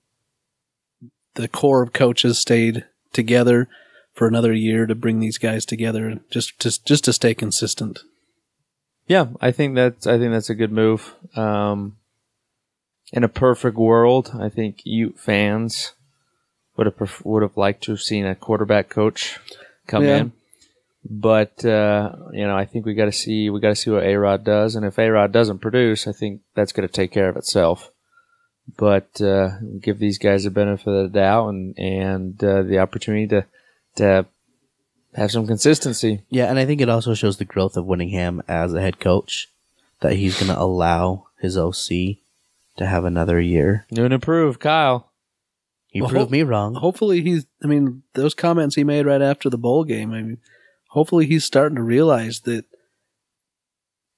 the 1.36 1.48
core 1.48 1.82
of 1.82 1.94
coaches 1.94 2.38
stayed 2.38 2.86
together 3.14 3.70
for 4.14 4.28
another 4.28 4.52
year 4.52 4.86
to 4.86 4.94
bring 4.94 5.20
these 5.22 5.38
guys 5.38 5.66
together 5.66 6.20
just 6.30 6.60
just 6.60 6.86
just 6.86 7.06
to 7.06 7.14
stay 7.14 7.34
consistent. 7.34 8.00
Yeah, 9.08 9.28
I 9.40 9.52
think 9.52 9.76
that's 9.76 10.06
I 10.06 10.20
think 10.20 10.32
that's 10.34 10.50
a 10.50 10.56
good 10.56 10.72
move. 10.72 11.16
Um, 11.36 11.96
in 13.14 13.24
a 13.24 13.30
perfect 13.30 13.78
world, 13.78 14.32
I 14.38 14.50
think 14.50 14.82
you 14.84 15.14
fans 15.18 15.94
would 16.76 16.88
have 16.88 16.98
pref- 16.98 17.26
would 17.26 17.42
have 17.42 17.56
liked 17.58 17.84
to 17.86 17.92
have 17.94 18.02
seen 18.02 18.26
a 18.26 18.36
quarterback 18.36 18.90
coach 18.90 19.40
come 19.88 20.04
Yeah. 20.04 20.18
in, 20.18 20.32
but 21.04 21.64
uh, 21.66 22.14
you 22.32 22.46
know 22.46 22.56
I 22.56 22.66
think 22.66 22.86
we 22.86 22.94
got 22.94 23.06
to 23.06 23.12
see 23.12 23.50
we 23.50 23.60
got 23.60 23.70
to 23.70 23.76
see 23.76 23.90
what 23.92 24.04
A 24.04 24.16
Rod 24.16 24.44
does, 24.44 24.76
and 24.76 24.86
if 24.86 24.98
A 25.00 25.10
Rod 25.10 25.32
doesn't 25.32 25.60
produce, 25.60 26.08
I 26.08 26.12
think 26.12 26.42
that's 26.56 26.72
going 26.72 26.88
to 26.88 26.94
take 26.94 27.12
care 27.12 27.30
of 27.30 27.38
itself. 27.38 27.92
But 28.78 29.20
uh, 29.22 29.58
give 29.82 30.00
these 30.00 30.18
guys 30.18 30.44
the 30.44 30.52
benefit 30.52 30.88
of 30.88 31.12
the 31.12 31.20
doubt 31.20 31.50
and 31.50 31.78
and 31.78 32.44
uh, 32.44 32.62
the 32.64 32.80
opportunity 32.80 33.28
to 33.28 33.46
to 33.96 34.26
have 35.16 35.32
some 35.32 35.48
consistency. 35.48 36.22
Yeah, 36.30 36.46
and 36.50 36.58
I 36.60 36.66
think 36.66 36.80
it 36.80 36.90
also 36.90 37.14
shows 37.14 37.38
the 37.38 37.46
growth 37.46 37.76
of 37.76 37.86
Whittingham 37.86 38.42
as 38.48 38.74
a 38.74 38.80
head 38.82 39.00
coach 39.00 39.50
that 40.00 40.14
he's 40.14 40.40
going 40.40 40.54
to 40.54 40.60
allow 40.60 41.28
his 41.40 41.58
OC 41.58 42.18
to 42.78 42.86
have 42.86 43.04
another 43.04 43.42
year. 43.42 43.86
New 43.92 44.06
and 44.06 44.14
improved, 44.14 44.60
Kyle. 44.60 45.12
He 45.88 46.00
Well, 46.02 46.10
proved 46.10 46.30
ho- 46.30 46.32
me 46.32 46.44
wrong. 46.44 46.76
Hopefully 46.76 47.22
he's 47.22 47.46
I 47.64 47.68
mean 47.68 48.04
those 48.14 48.34
comments 48.34 48.76
he 48.76 48.84
made 48.86 49.06
right 49.06 49.22
after 49.22 49.50
the 49.50 49.58
bowl 49.58 49.84
game. 49.84 50.14
I 50.14 50.22
mean 50.22 50.38
hopefully 50.92 51.26
he's 51.26 51.44
starting 51.46 51.76
to 51.76 51.84
realize 51.84 52.42
that 52.42 52.66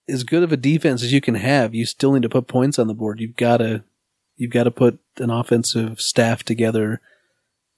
as 0.07 0.23
good 0.23 0.43
of 0.43 0.51
a 0.51 0.57
defense 0.57 1.01
as 1.03 1.13
you 1.13 1.21
can 1.21 1.35
have, 1.35 1.73
you 1.73 1.85
still 1.85 2.11
need 2.13 2.23
to 2.23 2.29
put 2.29 2.47
points 2.47 2.77
on 2.77 2.87
the 2.87 2.93
board. 2.93 3.19
You've 3.19 3.35
got 3.37 3.57
to 3.57 3.83
you've 4.35 4.51
got 4.51 4.63
to 4.65 4.71
put 4.71 4.99
an 5.17 5.29
offensive 5.29 6.01
staff 6.01 6.43
together 6.43 6.99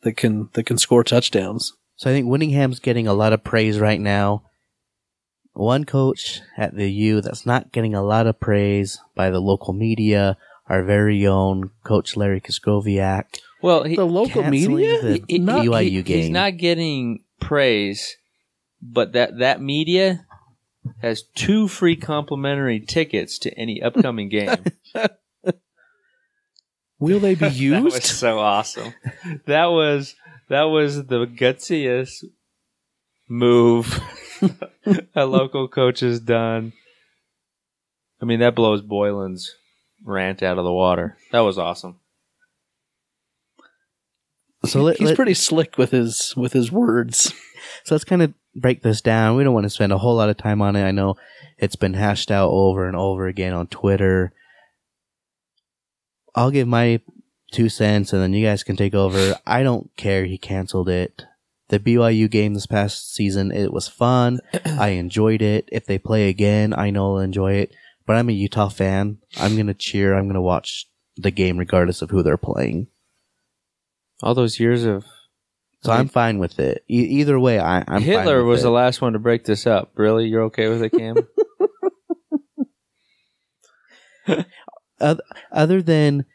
that 0.01 0.17
can 0.17 0.49
that 0.53 0.65
can 0.65 0.77
score 0.77 1.03
touchdowns. 1.03 1.73
So 1.97 2.09
I 2.09 2.13
think 2.13 2.27
Whittingham's 2.27 2.79
getting 2.79 3.07
a 3.07 3.13
lot 3.13 3.31
of 3.33 3.43
praise 3.43 3.79
right 3.79 4.01
now. 4.01 4.43
One 5.53 5.85
coach 5.85 6.41
at 6.57 6.75
the 6.75 6.91
U 6.91 7.21
that's 7.21 7.45
not 7.45 7.71
getting 7.71 7.95
a 7.95 8.03
lot 8.03 8.27
of 8.27 8.39
praise 8.41 8.99
by 9.15 9.29
the 9.29 9.39
local 9.39 9.73
media, 9.73 10.37
our 10.67 10.83
very 10.83 11.25
own 11.25 11.69
coach 11.85 12.17
Larry 12.17 12.41
Krystkowiak. 12.41 13.37
Well, 13.61 13.83
he, 13.83 13.95
The 13.95 14.03
local 14.03 14.43
media? 14.43 15.01
the 15.01 15.23
he- 15.29 15.39
BYU 15.39 15.81
he- 15.81 16.01
game. 16.01 16.17
He's 16.23 16.29
not 16.29 16.57
getting 16.57 17.23
praise, 17.39 18.17
but 18.93 19.13
that 19.13 19.39
that 19.39 19.61
media 19.61 20.25
has 21.01 21.23
two 21.35 21.67
free 21.67 21.95
complimentary 21.95 22.79
tickets 22.79 23.39
to 23.39 23.53
any 23.57 23.81
upcoming 23.81 24.29
game. 24.29 24.55
Will 26.99 27.19
they 27.19 27.35
be 27.35 27.47
used? 27.47 27.75
that 27.75 27.83
was 27.83 28.03
so 28.03 28.39
awesome. 28.39 28.93
That 29.45 29.65
was 29.65 30.15
that 30.49 30.63
was 30.63 31.07
the 31.07 31.25
gutsiest 31.25 32.23
move 33.27 33.99
a 35.15 35.25
local 35.25 35.67
coach 35.67 36.01
has 36.01 36.19
done. 36.19 36.73
I 38.21 38.25
mean, 38.25 38.39
that 38.39 38.55
blows 38.55 38.81
Boylen's 38.81 39.53
rant 40.03 40.41
out 40.41 40.57
of 40.57 40.63
the 40.63 40.71
water. 40.71 41.17
That 41.31 41.39
was 41.41 41.57
awesome. 41.57 41.99
So 44.65 44.81
let, 44.81 44.97
He's 44.97 45.09
let- 45.09 45.15
pretty 45.15 45.33
slick 45.33 45.77
with 45.77 45.91
his 45.91 46.33
with 46.37 46.53
his 46.53 46.71
words. 46.71 47.33
So 47.83 47.93
let's 47.95 48.03
kind 48.05 48.21
of 48.21 48.33
break 48.55 48.81
this 48.81 49.01
down. 49.01 49.35
We 49.35 49.43
don't 49.43 49.53
want 49.53 49.65
to 49.65 49.69
spend 49.69 49.91
a 49.91 49.97
whole 49.97 50.15
lot 50.15 50.29
of 50.29 50.37
time 50.37 50.61
on 50.61 50.75
it. 50.75 50.83
I 50.83 50.91
know 50.91 51.15
it's 51.57 51.75
been 51.75 51.93
hashed 51.93 52.31
out 52.31 52.49
over 52.49 52.87
and 52.87 52.95
over 52.95 53.27
again 53.27 53.53
on 53.53 53.67
Twitter. 53.67 54.33
I'll 56.33 56.51
give 56.51 56.67
my 56.67 57.01
two 57.51 57.69
cents 57.69 58.11
and 58.11 58.21
then 58.21 58.33
you 58.33 58.45
guys 58.45 58.63
can 58.63 58.75
take 58.75 58.93
over. 58.93 59.35
I 59.45 59.63
don't 59.63 59.89
care. 59.95 60.25
He 60.25 60.37
canceled 60.37 60.89
it. 60.89 61.25
The 61.69 61.79
BYU 61.79 62.29
game 62.29 62.53
this 62.53 62.67
past 62.67 63.13
season, 63.13 63.51
it 63.51 63.73
was 63.73 63.87
fun. 63.87 64.39
I 64.65 64.89
enjoyed 64.89 65.41
it. 65.41 65.67
If 65.71 65.85
they 65.85 65.97
play 65.97 66.29
again, 66.29 66.73
I 66.77 66.89
know 66.91 67.15
I'll 67.15 67.21
enjoy 67.21 67.53
it. 67.53 67.73
But 68.05 68.17
I'm 68.17 68.29
a 68.29 68.33
Utah 68.33 68.69
fan. 68.69 69.17
I'm 69.37 69.55
going 69.55 69.67
to 69.67 69.73
cheer. 69.73 70.13
I'm 70.13 70.25
going 70.25 70.35
to 70.35 70.41
watch 70.41 70.87
the 71.17 71.31
game 71.31 71.57
regardless 71.57 72.01
of 72.01 72.11
who 72.11 72.21
they're 72.21 72.37
playing. 72.37 72.87
All 74.21 74.35
those 74.35 74.59
years 74.59 74.85
of 74.85 75.05
So 75.85 75.91
I'm 75.91 76.07
fine 76.07 76.39
with 76.39 76.59
it. 76.59 76.83
E- 76.89 77.19
either 77.19 77.39
way, 77.39 77.59
I, 77.59 77.79
I'm 77.79 77.85
fine 77.85 78.01
Hitler 78.01 78.43
was 78.43 78.63
the 78.63 78.71
last 78.71 79.01
one 79.01 79.13
to 79.13 79.19
break 79.19 79.45
this 79.45 79.67
up. 79.67 79.91
Really, 79.95 80.27
you're 80.27 80.43
okay 80.43 80.67
with 80.67 80.83
it, 80.83 80.89
Cam? 80.91 81.15
other 85.51 85.81
than 85.81 86.25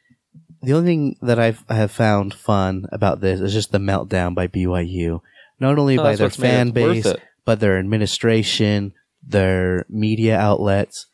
the 0.62 0.72
only 0.74 0.86
thing 0.86 1.16
that 1.22 1.38
I've 1.38 1.64
I 1.68 1.74
have 1.74 1.90
found 1.90 2.34
fun 2.34 2.86
about 2.92 3.20
this 3.20 3.40
is 3.40 3.52
just 3.52 3.72
the 3.72 3.78
meltdown 3.78 4.34
by 4.34 4.46
BYU. 4.46 5.20
Not 5.58 5.78
only 5.78 5.96
by 5.96 6.16
their 6.16 6.30
fan 6.30 6.70
base, 6.70 7.06
but 7.44 7.60
their 7.60 7.78
administration, 7.78 8.94
their 9.22 9.84
media 9.88 10.38
outlets. 10.38 11.06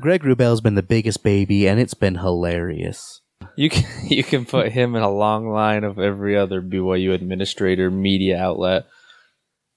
Greg 0.00 0.22
Wrubell's 0.22 0.60
been 0.60 0.74
the 0.74 0.82
biggest 0.82 1.22
baby, 1.22 1.68
and 1.68 1.78
it's 1.78 1.94
been 1.94 2.16
hilarious. 2.16 3.20
You 3.56 3.70
can 3.70 3.84
you 4.08 4.24
can 4.24 4.44
put 4.44 4.72
him 4.72 4.94
in 4.94 5.02
a 5.02 5.10
long 5.10 5.48
line 5.48 5.84
of 5.84 5.98
every 5.98 6.36
other 6.36 6.62
BYU 6.62 7.12
administrator, 7.14 7.90
media 7.90 8.38
outlet. 8.38 8.86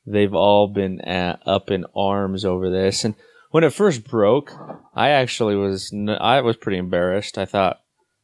They've 0.06 0.34
all 0.34 0.68
been 0.68 1.02
at, 1.02 1.42
up 1.46 1.70
in 1.70 1.86
arms 1.94 2.46
over 2.46 2.70
this, 2.70 3.04
and 3.04 3.16
when 3.52 3.64
it 3.64 3.74
first 3.74 4.08
broke, 4.08 4.54
I 4.96 5.10
actually 5.10 5.56
was 5.56 5.94
I 6.20 6.42
was 6.42 6.58
pretty 6.58 6.78
embarrassed. 6.78 7.38
I 7.38 7.46
thought, 7.46 7.82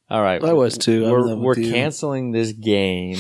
all 0.10 0.22
right, 0.22 0.44
I 0.44 0.54
was 0.54 0.78
too. 0.78 1.10
We're 1.12 1.36
we're 1.36 1.56
canceling 1.56 2.32
this 2.32 2.54
game 2.54 3.18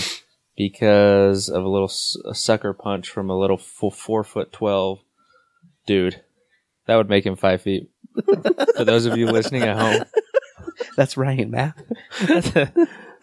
because 0.56 1.50
of 1.50 1.63
a 1.63 1.70
little 1.70 1.92
a 2.25 2.36
sucker 2.36 2.74
punch 2.74 3.10
from 3.10 3.30
a 3.30 3.38
little 3.38 3.58
four, 3.58 3.92
four 3.92 4.24
foot 4.24 4.51
twelve 4.53 5.00
dude. 5.86 6.22
That 6.86 6.98
would 6.98 7.10
make 7.10 7.25
him 7.25 7.36
five 7.36 7.62
feet. 7.62 7.89
For 8.75 8.86
those 8.86 9.06
of 9.06 9.18
you 9.18 9.27
listening 9.27 9.63
at 9.63 9.77
home. 9.77 10.03
That's 10.96 11.18
Ryan 11.18 11.52
Math. 11.52 11.82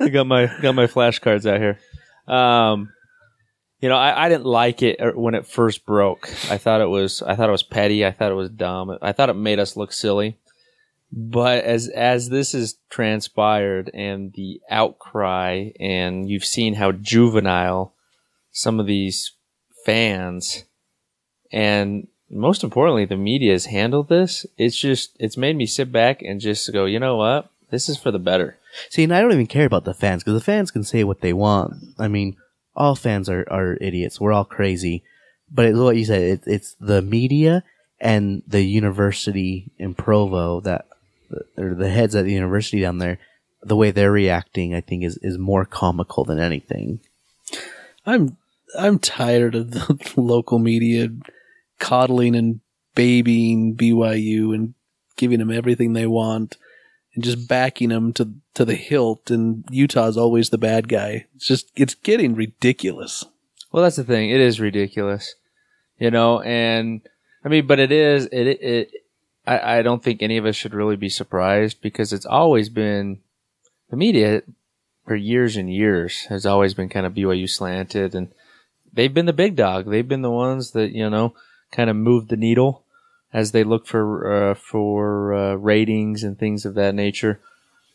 I 0.00 0.08
got 0.08 0.26
my 0.26 0.50
got 0.60 0.74
my 0.74 0.86
flashcards 0.86 1.46
out 1.46 1.60
here. 1.60 1.78
Um, 2.26 2.92
you 3.80 3.88
know, 3.88 3.96
I, 3.96 4.26
I 4.26 4.28
didn't 4.28 4.46
like 4.46 4.82
it 4.82 5.00
er, 5.00 5.12
when 5.18 5.34
it 5.34 5.46
first 5.46 5.86
broke. 5.86 6.28
I 6.50 6.58
thought 6.58 6.80
it 6.80 6.88
was 6.88 7.22
I 7.22 7.34
thought 7.34 7.48
it 7.48 7.52
was 7.52 7.62
petty. 7.62 8.04
I 8.04 8.10
thought 8.10 8.32
it 8.32 8.36
was 8.36 8.50
dumb. 8.50 8.96
I 9.00 9.12
thought 9.12 9.30
it 9.30 9.34
made 9.34 9.58
us 9.58 9.76
look 9.76 9.92
silly. 9.92 10.38
But 11.12 11.64
as 11.64 11.88
as 11.88 12.28
this 12.28 12.52
has 12.52 12.76
transpired 12.88 13.90
and 13.92 14.32
the 14.34 14.60
outcry, 14.70 15.70
and 15.80 16.28
you've 16.28 16.44
seen 16.44 16.74
how 16.74 16.92
juvenile 16.92 17.94
some 18.52 18.80
of 18.80 18.86
these 18.86 19.32
fans 19.84 20.64
and 21.52 22.06
most 22.30 22.62
importantly 22.62 23.04
the 23.04 23.16
media 23.16 23.52
has 23.52 23.66
handled 23.66 24.08
this, 24.08 24.46
it's 24.56 24.76
just 24.76 25.16
it's 25.18 25.36
made 25.36 25.56
me 25.56 25.66
sit 25.66 25.90
back 25.90 26.22
and 26.22 26.40
just 26.40 26.72
go, 26.72 26.84
you 26.84 27.00
know 27.00 27.16
what? 27.16 27.49
This 27.70 27.88
is 27.88 27.96
for 27.96 28.10
the 28.10 28.18
better. 28.18 28.58
See, 28.88 29.04
and 29.04 29.14
I 29.14 29.20
don't 29.20 29.32
even 29.32 29.46
care 29.46 29.66
about 29.66 29.84
the 29.84 29.94
fans 29.94 30.22
because 30.22 30.38
the 30.38 30.44
fans 30.44 30.70
can 30.70 30.84
say 30.84 31.04
what 31.04 31.20
they 31.20 31.32
want. 31.32 31.74
I 31.98 32.08
mean, 32.08 32.36
all 32.74 32.94
fans 32.94 33.28
are, 33.28 33.46
are 33.50 33.78
idiots. 33.80 34.20
We're 34.20 34.32
all 34.32 34.44
crazy. 34.44 35.02
But 35.50 35.66
it's 35.66 35.78
what 35.78 35.96
you 35.96 36.04
said. 36.04 36.22
It, 36.22 36.42
it's 36.46 36.74
the 36.80 37.02
media 37.02 37.64
and 38.00 38.42
the 38.46 38.62
university 38.62 39.72
in 39.78 39.94
Provo 39.94 40.60
that, 40.60 40.86
or 41.56 41.74
the 41.74 41.90
heads 41.90 42.14
at 42.14 42.24
the 42.24 42.32
university 42.32 42.80
down 42.80 42.98
there, 42.98 43.18
the 43.62 43.76
way 43.76 43.90
they're 43.90 44.12
reacting, 44.12 44.74
I 44.74 44.80
think, 44.80 45.04
is, 45.04 45.18
is 45.18 45.38
more 45.38 45.64
comical 45.64 46.24
than 46.24 46.38
anything. 46.38 47.00
I'm 48.06 48.36
I'm 48.78 48.98
tired 48.98 49.54
of 49.54 49.72
the 49.72 50.12
local 50.16 50.58
media 50.58 51.08
coddling 51.78 52.36
and 52.36 52.60
babying 52.94 53.76
BYU 53.76 54.54
and 54.54 54.74
giving 55.16 55.38
them 55.38 55.50
everything 55.50 55.92
they 55.92 56.06
want 56.06 56.56
and 57.14 57.24
just 57.24 57.48
backing 57.48 57.88
them 57.88 58.12
to 58.14 58.32
to 58.54 58.64
the 58.64 58.74
hilt. 58.74 59.30
And 59.30 59.64
Utah's 59.70 60.16
always 60.16 60.50
the 60.50 60.58
bad 60.58 60.88
guy. 60.88 61.26
It's 61.34 61.46
just 61.46 61.70
it's 61.76 61.94
getting 61.94 62.34
ridiculous. 62.34 63.24
Well, 63.72 63.82
that's 63.82 63.96
the 63.96 64.04
thing. 64.04 64.30
It 64.30 64.40
is 64.40 64.60
ridiculous, 64.60 65.34
you 65.98 66.10
know. 66.10 66.40
And 66.40 67.02
I 67.44 67.48
mean, 67.48 67.66
but 67.66 67.78
it 67.78 67.92
is. 67.92 68.26
It. 68.26 68.46
It. 68.46 68.62
it 68.62 68.90
I, 69.46 69.78
I 69.78 69.82
don't 69.82 70.02
think 70.02 70.22
any 70.22 70.36
of 70.36 70.44
us 70.44 70.54
should 70.54 70.74
really 70.74 70.96
be 70.96 71.08
surprised 71.08 71.80
because 71.80 72.12
it's 72.12 72.26
always 72.26 72.68
been 72.68 73.20
the 73.88 73.96
media 73.96 74.42
for 75.06 75.16
years 75.16 75.56
and 75.56 75.72
years 75.72 76.26
has 76.28 76.44
always 76.44 76.74
been 76.74 76.88
kind 76.88 77.06
of 77.06 77.14
BYU 77.14 77.48
slanted, 77.48 78.14
and 78.14 78.32
they've 78.92 79.12
been 79.12 79.26
the 79.26 79.32
big 79.32 79.56
dog. 79.56 79.86
They've 79.90 80.06
been 80.06 80.22
the 80.22 80.30
ones 80.30 80.72
that 80.72 80.92
you 80.92 81.08
know 81.08 81.34
kind 81.72 81.90
of 81.90 81.96
moved 81.96 82.28
the 82.28 82.36
needle 82.36 82.84
as 83.32 83.52
they 83.52 83.64
look 83.64 83.86
for 83.86 84.50
uh, 84.50 84.54
for 84.54 85.34
uh, 85.34 85.54
ratings 85.54 86.22
and 86.24 86.38
things 86.38 86.64
of 86.64 86.74
that 86.74 86.94
nature. 86.94 87.40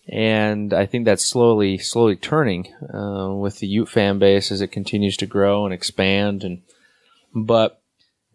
And 0.08 0.72
I 0.72 0.86
think 0.86 1.06
that's 1.06 1.26
slowly, 1.26 1.80
slowly 1.80 2.16
turning 2.16 2.68
uh, 2.94 3.34
with 3.34 3.58
the 3.60 3.66
Ute 3.68 3.90
fan 3.90 4.20
base 4.20 4.52
as 4.52 4.62
it 4.62 4.68
continues 4.72 5.18
to 5.18 5.26
grow 5.26 5.66
and 5.66 5.74
expand. 5.74 6.44
And 6.44 6.62
but 7.34 7.82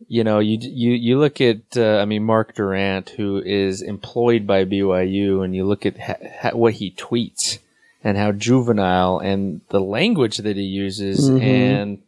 you 0.09 0.25
know, 0.25 0.41
you 0.41 0.59
you 0.61 0.93
you 0.93 1.19
look 1.19 1.41
at 1.41 1.61
uh, 1.77 1.99
I 1.99 2.07
mean 2.07 2.25
Mark 2.25 2.55
Durant, 2.57 3.11
who 3.11 3.41
is 3.45 3.83
employed 3.83 4.47
by 4.49 4.65
BYU, 4.65 5.45
and 5.45 5.55
you 5.55 5.65
look 5.65 5.87
at 5.87 5.99
ha- 6.01 6.17
ha- 6.41 6.57
what 6.57 6.75
he 6.75 6.91
tweets 6.91 7.59
and 8.03 8.17
how 8.17 8.33
juvenile 8.33 9.19
and 9.21 9.61
the 9.69 9.81
language 9.81 10.39
that 10.39 10.57
he 10.57 10.63
uses, 10.65 11.31
Mhm. 11.31 11.41
and 11.43 11.99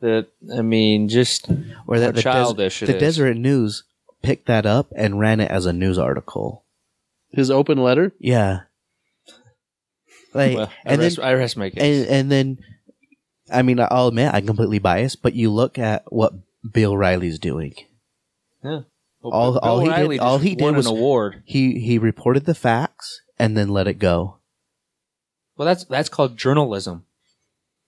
the 0.00 0.26
I 0.52 0.62
mean 0.62 1.08
just 1.08 1.48
Or 1.86 2.00
that 2.00 2.16
the, 2.16 2.22
childish 2.22 2.80
Des- 2.80 2.86
it 2.86 2.92
the. 2.94 2.98
Deseret 2.98 3.36
News 3.36 3.84
picked 4.22 4.46
that 4.46 4.64
up 4.66 4.92
and 4.96 5.18
ran 5.18 5.40
it 5.40 5.50
as 5.50 5.66
a 5.66 5.72
news 5.72 5.98
article. 5.98 6.64
His 7.30 7.50
open 7.50 7.78
letter. 7.78 8.12
Yeah. 8.18 8.60
Like, 10.34 10.56
well, 10.56 10.66
I 10.86 10.92
and 10.92 11.02
then 11.02 11.12
I 11.22 11.34
rest 11.34 11.56
my 11.58 11.68
case. 11.68 11.82
and 11.82 12.06
and 12.08 12.30
then 12.32 12.58
I 13.50 13.60
mean 13.60 13.78
I'll 13.80 14.08
admit 14.08 14.32
I'm 14.32 14.46
completely 14.46 14.78
biased, 14.78 15.20
but 15.22 15.34
you 15.34 15.50
look 15.50 15.78
at 15.78 16.04
what 16.10 16.32
Bill 16.72 16.96
Riley's 16.96 17.38
doing. 17.38 17.74
yeah. 18.64 18.80
all- 19.22 19.58
all 19.58 19.80
he 19.80 19.90
did- 20.08 20.20
all 20.20 20.38
he 20.38 20.54
did 20.54 20.74
was- 20.74 20.86
an 20.86 20.92
award. 20.96 21.42
He 21.44 21.78
he 21.80 21.98
reported 21.98 22.46
the 22.46 22.54
facts 22.54 23.20
and 23.38 23.56
then 23.58 23.68
let 23.68 23.86
it 23.86 23.98
go. 23.98 24.38
Well, 25.58 25.66
that's 25.66 25.84
that's 25.84 26.08
called 26.08 26.38
journalism. 26.38 27.04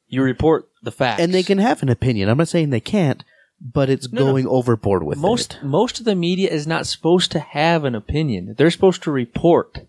You 0.07 0.23
report 0.23 0.69
the 0.83 0.93
facts, 0.93 1.23
And 1.23 1.33
they 1.33 1.43
can 1.43 1.57
have 1.57 1.83
an 1.83 1.89
opinion. 1.89 2.29
I'm 2.29 2.37
not 2.37 2.49
saying 2.49 2.69
they 2.69 2.79
can't, 2.79 3.25
but 3.65 3.89
it's 3.89 4.13
No, 4.13 4.21
no. 4.21 4.31
going 4.33 4.47
overboard 4.47 5.03
with 5.03 5.17
most 5.19 5.55
it. 5.55 5.65
most 5.65 5.99
of 5.99 6.05
the 6.05 6.15
media 6.15 6.51
is 6.51 6.67
not 6.67 6.87
supposed 6.87 7.33
to 7.33 7.39
have 7.41 7.85
an 7.85 7.95
opinion. 7.95 8.55
They're 8.59 8.71
supposed 8.71 9.03
to 9.05 9.11
report. 9.11 9.87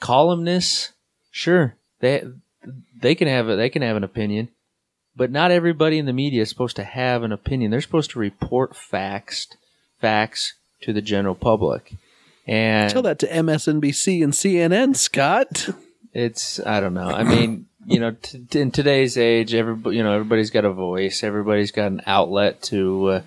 Columnists, 0.00 0.92
sure, 1.30 1.76
they 2.00 2.22
they 3.00 3.14
can 3.14 3.28
have 3.28 3.48
a, 3.48 3.56
they 3.56 3.70
can 3.70 3.80
have 3.82 3.96
an 3.96 4.04
opinion, 4.04 4.48
but 5.16 5.30
not 5.30 5.50
everybody 5.50 5.98
in 5.98 6.04
the 6.06 6.12
media 6.12 6.42
is 6.42 6.50
supposed 6.50 6.76
to 6.76 6.84
have 6.84 7.22
an 7.22 7.32
opinion. 7.32 7.70
They're 7.70 7.80
supposed 7.80 8.10
to 8.10 8.18
report 8.18 8.76
facts 8.76 9.48
facts 10.00 10.52
to 10.82 10.92
the 10.92 11.00
general 11.00 11.34
public. 11.34 11.94
And 12.46 12.92
Tell 12.92 13.02
that 13.02 13.18
to 13.20 13.26
MSNBC 13.26 14.22
and 14.22 14.32
CNN, 14.34 14.94
Scott. 14.96 15.68
it's 16.12 16.60
I 16.66 16.80
don't 16.80 16.94
know. 16.94 17.08
I 17.08 17.24
mean, 17.24 17.66
you 17.86 18.00
know, 18.00 18.10
t- 18.10 18.44
t- 18.50 18.60
in 18.60 18.70
today's 18.70 19.16
age, 19.16 19.54
everybody, 19.54 19.96
you 19.96 20.02
know, 20.02 20.12
everybody's 20.12 20.50
got 20.50 20.64
a 20.64 20.72
voice. 20.72 21.22
Everybody's 21.22 21.70
got 21.70 21.86
an 21.86 22.02
outlet 22.06 22.62
to 22.62 23.06
uh, 23.06 23.22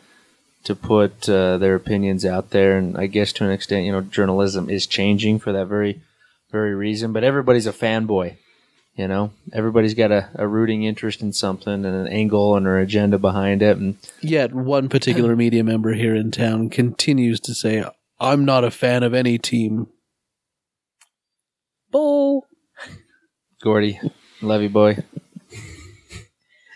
to 0.66 0.76
put 0.76 1.30
uh, 1.30 1.58
their 1.58 1.76
opinions 1.76 2.26
out 2.26 2.50
there, 2.50 2.78
and 2.78 2.98
I 2.98 3.08
guess 3.08 3.32
to 3.34 3.46
an 3.46 3.52
extent, 3.52 3.86
you 3.86 3.92
know, 3.92 4.02
journalism 4.02 4.70
is 4.70 4.86
changing 4.86 5.40
for 5.40 5.52
that 5.54 5.68
very 5.68 6.02
very 6.52 6.76
reason. 6.76 7.14
But 7.14 7.24
everybody's 7.24 7.68
a 7.68 7.74
fanboy. 7.74 8.36
You 8.96 9.08
know, 9.08 9.32
everybody's 9.54 9.94
got 9.94 10.12
a, 10.12 10.30
a 10.36 10.46
rooting 10.46 10.84
interest 10.84 11.22
in 11.22 11.32
something 11.32 11.72
and 11.74 11.86
an 11.86 12.08
angle 12.08 12.58
and 12.58 12.68
an 12.68 12.76
agenda 12.76 13.18
behind 13.18 13.62
it, 13.62 13.78
and 13.78 13.98
Yet 14.20 14.54
one 14.54 14.90
particular 14.90 15.36
media 15.38 15.64
member 15.64 15.94
here 15.94 16.16
in 16.16 16.32
town 16.32 16.70
continues 16.70 17.40
to 17.42 17.54
say, 17.56 17.86
"I'm 18.20 18.44
not 18.44 18.66
a 18.66 18.72
fan 18.72 19.04
of 19.04 19.14
any 19.14 19.38
team." 19.38 19.88
Bull. 21.92 22.46
Gordy, 23.62 24.00
love 24.42 24.62
you, 24.62 24.70
boy. 24.70 24.98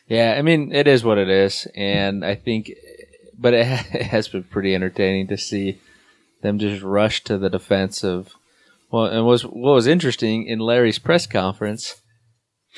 Yeah, 0.08 0.36
I 0.38 0.42
mean, 0.42 0.72
it 0.74 0.88
is 0.88 1.04
what 1.04 1.18
it 1.18 1.30
is, 1.30 1.68
and 1.76 2.26
I 2.26 2.36
think, 2.36 2.72
but 3.38 3.54
it, 3.54 3.66
it 3.94 4.04
has 4.04 4.28
been 4.28 4.44
pretty 4.44 4.76
entertaining 4.76 5.28
to 5.28 5.38
see 5.38 5.80
them 6.42 6.60
just 6.60 6.84
rush 6.84 7.24
to 7.26 7.38
the 7.38 7.50
defense 7.50 8.04
of. 8.04 8.34
Well, 8.92 9.06
and 9.06 9.26
was 9.26 9.44
what 9.44 9.74
was 9.74 9.88
interesting 9.88 10.46
in 10.46 10.60
Larry's 10.60 11.00
press 11.00 11.26
conference. 11.26 12.00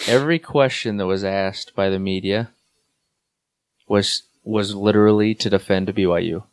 Every 0.07 0.39
question 0.39 0.97
that 0.97 1.05
was 1.05 1.25
asked 1.25 1.75
by 1.75 1.89
the 1.89 1.99
media 1.99 2.51
was 3.87 4.23
was 4.43 4.75
literally 4.75 5.35
to 5.35 5.49
defend 5.49 5.87
BYU, 5.89 6.43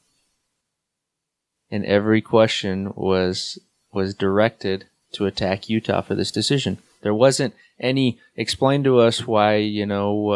and 1.71 1.85
every 1.85 2.21
question 2.21 2.93
was 2.97 3.59
was 3.93 4.15
directed 4.15 4.87
to 5.13 5.27
attack 5.27 5.69
Utah 5.69 6.01
for 6.01 6.15
this 6.17 6.33
decision. 6.33 6.79
There 7.03 7.15
wasn't 7.15 7.55
any 7.81 8.19
explain 8.37 8.85
to 8.85 8.99
us 8.99 9.27
why 9.27 9.57
you 9.57 9.87
know 9.87 10.31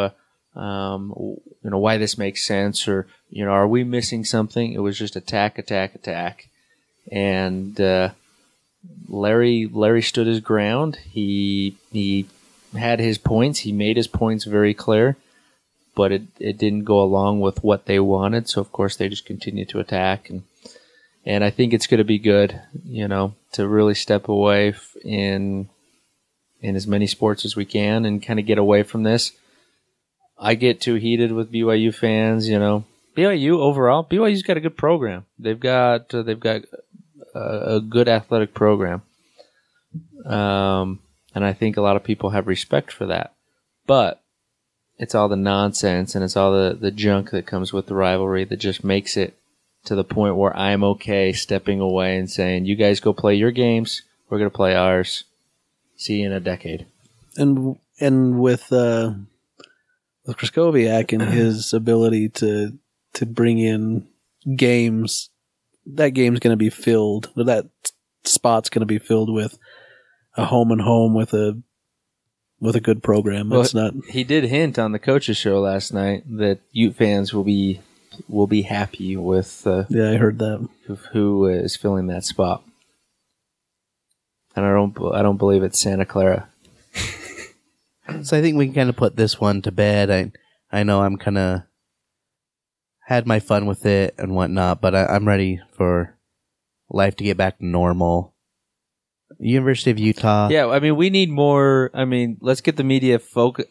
uh, 0.54 0.58
um, 0.58 1.12
you 1.16 1.70
know 1.70 1.78
why 1.78 1.98
this 1.98 2.18
makes 2.18 2.46
sense 2.46 2.88
or 2.88 3.06
you 3.30 3.44
know 3.44 3.50
are 3.50 3.68
we 3.68 3.84
missing 3.84 4.24
something? 4.24 4.72
It 4.72 4.80
was 4.80 4.98
just 4.98 5.16
attack, 5.16 5.58
attack, 5.58 5.94
attack, 5.94 6.48
and 7.10 7.80
uh, 7.80 8.10
Larry 9.08 9.68
Larry 9.70 10.02
stood 10.02 10.26
his 10.26 10.40
ground. 10.40 10.96
He 11.10 11.76
he 11.92 12.26
had 12.76 13.00
his 13.00 13.18
points. 13.18 13.60
He 13.60 13.72
made 13.72 13.96
his 13.96 14.08
points 14.08 14.44
very 14.44 14.74
clear, 14.74 15.16
but 15.94 16.12
it 16.12 16.22
it 16.38 16.58
didn't 16.58 16.84
go 16.84 17.02
along 17.02 17.40
with 17.40 17.62
what 17.62 17.86
they 17.86 18.00
wanted. 18.00 18.48
So 18.48 18.60
of 18.60 18.72
course 18.72 18.96
they 18.96 19.08
just 19.08 19.26
continued 19.26 19.68
to 19.70 19.80
attack 19.80 20.30
and 20.30 20.42
and 21.26 21.42
I 21.42 21.50
think 21.50 21.74
it's 21.74 21.88
going 21.88 21.98
to 21.98 22.04
be 22.04 22.20
good, 22.20 22.60
you 22.84 23.08
know, 23.08 23.34
to 23.52 23.66
really 23.66 23.94
step 23.94 24.28
away 24.28 24.74
in 25.04 25.68
in 26.60 26.76
as 26.76 26.86
many 26.86 27.06
sports 27.06 27.44
as 27.44 27.56
we 27.56 27.64
can 27.64 28.04
and 28.04 28.22
kind 28.22 28.38
of 28.38 28.46
get 28.46 28.58
away 28.58 28.82
from 28.82 29.02
this. 29.02 29.32
I 30.38 30.54
get 30.54 30.80
too 30.80 30.94
heated 30.94 31.32
with 31.32 31.52
BYU 31.52 31.94
fans, 31.94 32.48
you 32.48 32.58
know. 32.58 32.84
BYU 33.16 33.58
overall, 33.58 34.04
BYU's 34.04 34.42
got 34.42 34.58
a 34.58 34.60
good 34.60 34.76
program. 34.76 35.24
They've 35.38 35.58
got 35.58 36.12
uh, 36.14 36.22
they've 36.22 36.38
got 36.38 36.62
a, 37.34 37.76
a 37.76 37.80
good 37.80 38.08
athletic 38.08 38.52
program, 38.52 39.02
um, 40.26 41.00
and 41.34 41.44
I 41.44 41.54
think 41.54 41.76
a 41.76 41.82
lot 41.82 41.96
of 41.96 42.04
people 42.04 42.30
have 42.30 42.46
respect 42.46 42.92
for 42.92 43.06
that. 43.06 43.32
But 43.86 44.20
it's 44.98 45.14
all 45.14 45.28
the 45.28 45.36
nonsense 45.36 46.14
and 46.14 46.24
it's 46.24 46.36
all 46.36 46.52
the 46.52 46.76
the 46.78 46.90
junk 46.90 47.30
that 47.30 47.46
comes 47.46 47.72
with 47.72 47.86
the 47.86 47.94
rivalry 47.94 48.44
that 48.44 48.56
just 48.56 48.84
makes 48.84 49.16
it 49.16 49.34
to 49.84 49.94
the 49.94 50.04
point 50.04 50.36
where 50.36 50.56
I'm 50.56 50.82
okay 50.84 51.32
stepping 51.32 51.80
away 51.80 52.18
and 52.18 52.30
saying, 52.30 52.66
"You 52.66 52.76
guys 52.76 53.00
go 53.00 53.14
play 53.14 53.34
your 53.34 53.50
games. 53.50 54.02
We're 54.28 54.38
gonna 54.38 54.50
play 54.50 54.74
ours. 54.74 55.24
See 55.96 56.22
in 56.22 56.32
a 56.32 56.40
decade." 56.40 56.86
and 57.36 57.76
and 58.00 58.40
with 58.40 58.72
uh, 58.72 59.12
with 60.24 60.36
Krystkowiak 60.36 61.12
and 61.12 61.22
his 61.34 61.72
ability 61.72 62.28
to 62.30 62.78
to 63.14 63.26
bring 63.26 63.58
in 63.58 64.06
games, 64.56 65.30
that 65.86 66.10
game's 66.10 66.40
going 66.40 66.52
to 66.52 66.56
be 66.56 66.70
filled. 66.70 67.30
That 67.36 67.68
spot's 68.24 68.68
going 68.68 68.80
to 68.80 68.86
be 68.86 68.98
filled 68.98 69.32
with 69.32 69.58
a 70.36 70.44
home 70.46 70.70
and 70.70 70.80
home 70.80 71.14
with 71.14 71.32
a 71.32 71.60
with 72.60 72.76
a 72.76 72.80
good 72.80 73.02
program. 73.02 73.50
Well, 73.50 73.66
not. 73.74 73.94
He 74.08 74.24
did 74.24 74.44
hint 74.44 74.78
on 74.78 74.92
the 74.92 74.98
coaches 74.98 75.36
show 75.36 75.60
last 75.60 75.92
night 75.92 76.24
that 76.38 76.60
Ute 76.72 76.96
fans 76.96 77.32
will 77.32 77.44
be 77.44 77.80
will 78.28 78.46
be 78.46 78.62
happy 78.62 79.16
with 79.16 79.66
uh, 79.66 79.84
Yeah, 79.88 80.10
I 80.10 80.16
heard 80.16 80.38
that. 80.38 80.66
who, 80.86 80.94
who 81.12 81.46
is 81.46 81.76
filling 81.76 82.06
that 82.06 82.24
spot. 82.24 82.62
And 84.56 84.64
I 84.64 84.70
don't 84.70 84.96
I 85.14 85.22
don't 85.22 85.36
believe 85.36 85.62
it's 85.62 85.78
Santa 85.78 86.06
Clara. 86.06 86.48
So 88.22 88.38
I 88.38 88.40
think 88.40 88.56
we 88.56 88.66
can 88.66 88.74
kind 88.74 88.88
of 88.88 88.96
put 88.96 89.16
this 89.16 89.40
one 89.40 89.62
to 89.62 89.72
bed. 89.72 90.10
I 90.10 90.32
I 90.70 90.84
know 90.84 91.02
I'm 91.02 91.16
kind 91.16 91.38
of 91.38 91.62
had 93.06 93.26
my 93.26 93.40
fun 93.40 93.66
with 93.66 93.86
it 93.86 94.14
and 94.18 94.34
whatnot, 94.34 94.80
but 94.80 94.94
I, 94.94 95.06
I'm 95.06 95.26
ready 95.26 95.60
for 95.72 96.16
life 96.90 97.16
to 97.16 97.24
get 97.24 97.36
back 97.36 97.58
to 97.58 97.66
normal. 97.66 98.34
University 99.38 99.90
of 99.90 99.98
Utah. 99.98 100.48
Yeah, 100.48 100.68
I 100.68 100.78
mean, 100.78 100.96
we 100.96 101.10
need 101.10 101.30
more. 101.30 101.90
I 101.94 102.04
mean, 102.04 102.38
let's 102.40 102.60
get 102.60 102.76
the 102.76 102.84
media 102.84 103.18
focus 103.18 103.66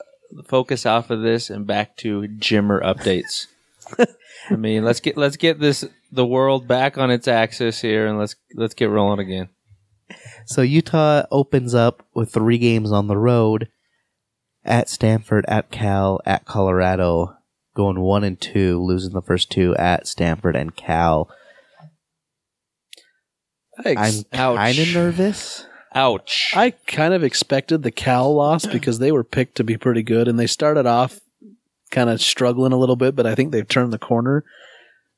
focus 0.47 0.85
off 0.85 1.09
of 1.09 1.21
this 1.21 1.49
and 1.49 1.65
back 1.65 1.95
to 1.97 2.21
Jimmer 2.23 2.83
updates. 2.83 3.47
I 4.49 4.55
mean, 4.55 4.83
let's 4.83 4.99
get 4.99 5.17
let's 5.17 5.37
get 5.37 5.59
this 5.59 5.85
the 6.11 6.25
world 6.25 6.67
back 6.67 6.97
on 6.97 7.09
its 7.09 7.27
axis 7.27 7.81
here, 7.81 8.07
and 8.07 8.19
let's 8.19 8.35
let's 8.53 8.73
get 8.73 8.89
rolling 8.89 9.19
again. 9.19 9.49
So 10.45 10.61
Utah 10.61 11.23
opens 11.31 11.73
up 11.73 12.05
with 12.13 12.31
three 12.31 12.57
games 12.57 12.91
on 12.91 13.07
the 13.07 13.17
road 13.17 13.69
at 14.63 14.89
Stanford, 14.89 15.45
at 15.47 15.71
Cal, 15.71 16.21
at 16.25 16.45
Colorado, 16.45 17.37
going 17.75 17.99
one 17.99 18.23
and 18.23 18.39
two, 18.39 18.81
losing 18.81 19.13
the 19.13 19.21
first 19.21 19.51
two 19.51 19.75
at 19.75 20.07
Stanford 20.07 20.55
and 20.55 20.75
Cal. 20.75 21.29
I, 23.83 23.89
ex- 23.89 24.25
I'm 24.31 24.55
kind 24.55 24.79
of 24.79 24.93
nervous. 24.93 25.67
Ouch! 25.93 26.51
I 26.55 26.71
kind 26.87 27.13
of 27.13 27.23
expected 27.23 27.83
the 27.83 27.91
Cal 27.91 28.33
loss 28.33 28.65
because 28.71 28.99
they 28.99 29.11
were 29.11 29.23
picked 29.23 29.55
to 29.57 29.63
be 29.63 29.77
pretty 29.77 30.03
good, 30.03 30.27
and 30.27 30.39
they 30.39 30.47
started 30.47 30.85
off 30.85 31.19
kind 31.91 32.09
of 32.09 32.21
struggling 32.21 32.73
a 32.73 32.77
little 32.77 32.95
bit, 32.95 33.15
but 33.15 33.25
I 33.25 33.35
think 33.35 33.51
they've 33.51 33.67
turned 33.67 33.93
the 33.93 33.99
corner. 33.99 34.43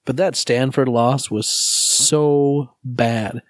But 0.05 0.17
that 0.17 0.35
Stanford 0.35 0.87
loss 0.87 1.29
was 1.29 1.47
so 1.47 2.75
bad. 2.83 3.41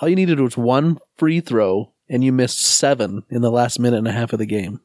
All 0.00 0.08
you 0.08 0.16
needed 0.16 0.40
was 0.40 0.56
one 0.56 0.98
free 1.16 1.40
throw, 1.40 1.92
and 2.08 2.22
you 2.22 2.32
missed 2.32 2.60
seven 2.60 3.24
in 3.30 3.42
the 3.42 3.50
last 3.50 3.78
minute 3.78 3.98
and 3.98 4.08
a 4.08 4.12
half 4.12 4.32
of 4.32 4.38
the 4.38 4.46
game. 4.46 4.80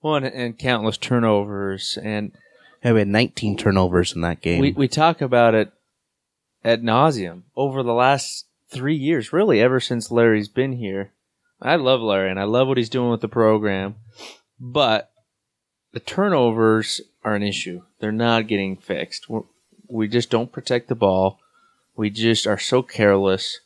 One 0.00 0.24
and 0.24 0.58
countless 0.58 0.98
turnovers, 0.98 1.98
and 2.02 2.32
Yeah, 2.84 2.92
we 2.92 3.00
had 3.00 3.08
19 3.08 3.56
turnovers 3.56 4.14
in 4.14 4.20
that 4.20 4.40
game. 4.40 4.60
we 4.60 4.72
we 4.72 4.88
talk 4.88 5.20
about 5.20 5.54
it 5.54 5.72
at 6.62 6.82
nauseum 6.82 7.42
over 7.56 7.82
the 7.82 7.94
last 7.94 8.46
three 8.68 8.96
years, 8.96 9.32
really 9.32 9.60
ever 9.60 9.80
since 9.80 10.10
Larry's 10.10 10.48
been 10.48 10.74
here. 10.74 11.12
I 11.60 11.76
love 11.76 12.00
Larry 12.00 12.30
and 12.30 12.38
I 12.38 12.44
love 12.44 12.68
what 12.68 12.76
he's 12.76 12.90
doing 12.90 13.10
with 13.10 13.20
the 13.22 13.28
program, 13.28 13.96
but 14.60 15.10
the 15.92 16.00
turnovers 16.00 17.00
are 17.22 17.34
an 17.34 17.42
issue. 17.42 17.82
They're 18.00 18.12
not 18.12 18.48
getting 18.48 18.76
fixed. 18.76 19.30
We're, 19.30 19.42
we 19.88 20.08
just 20.08 20.28
don't 20.28 20.52
protect 20.52 20.88
the 20.88 20.94
ball. 20.94 21.38
We 21.96 22.10
just 22.10 22.46
are 22.46 22.58
so 22.58 22.82
careless. 22.82 23.60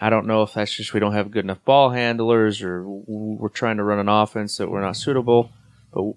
I 0.00 0.10
don't 0.10 0.26
know 0.26 0.42
if 0.42 0.54
that's 0.54 0.74
just 0.74 0.94
we 0.94 1.00
don't 1.00 1.14
have 1.14 1.30
good 1.30 1.44
enough 1.44 1.64
ball 1.64 1.90
handlers 1.90 2.62
or 2.62 2.84
we're 2.86 3.48
trying 3.48 3.76
to 3.76 3.84
run 3.84 3.98
an 3.98 4.08
offense 4.08 4.56
that 4.56 4.70
we're 4.70 4.80
not 4.80 4.96
suitable. 4.96 5.50
But 5.92 6.14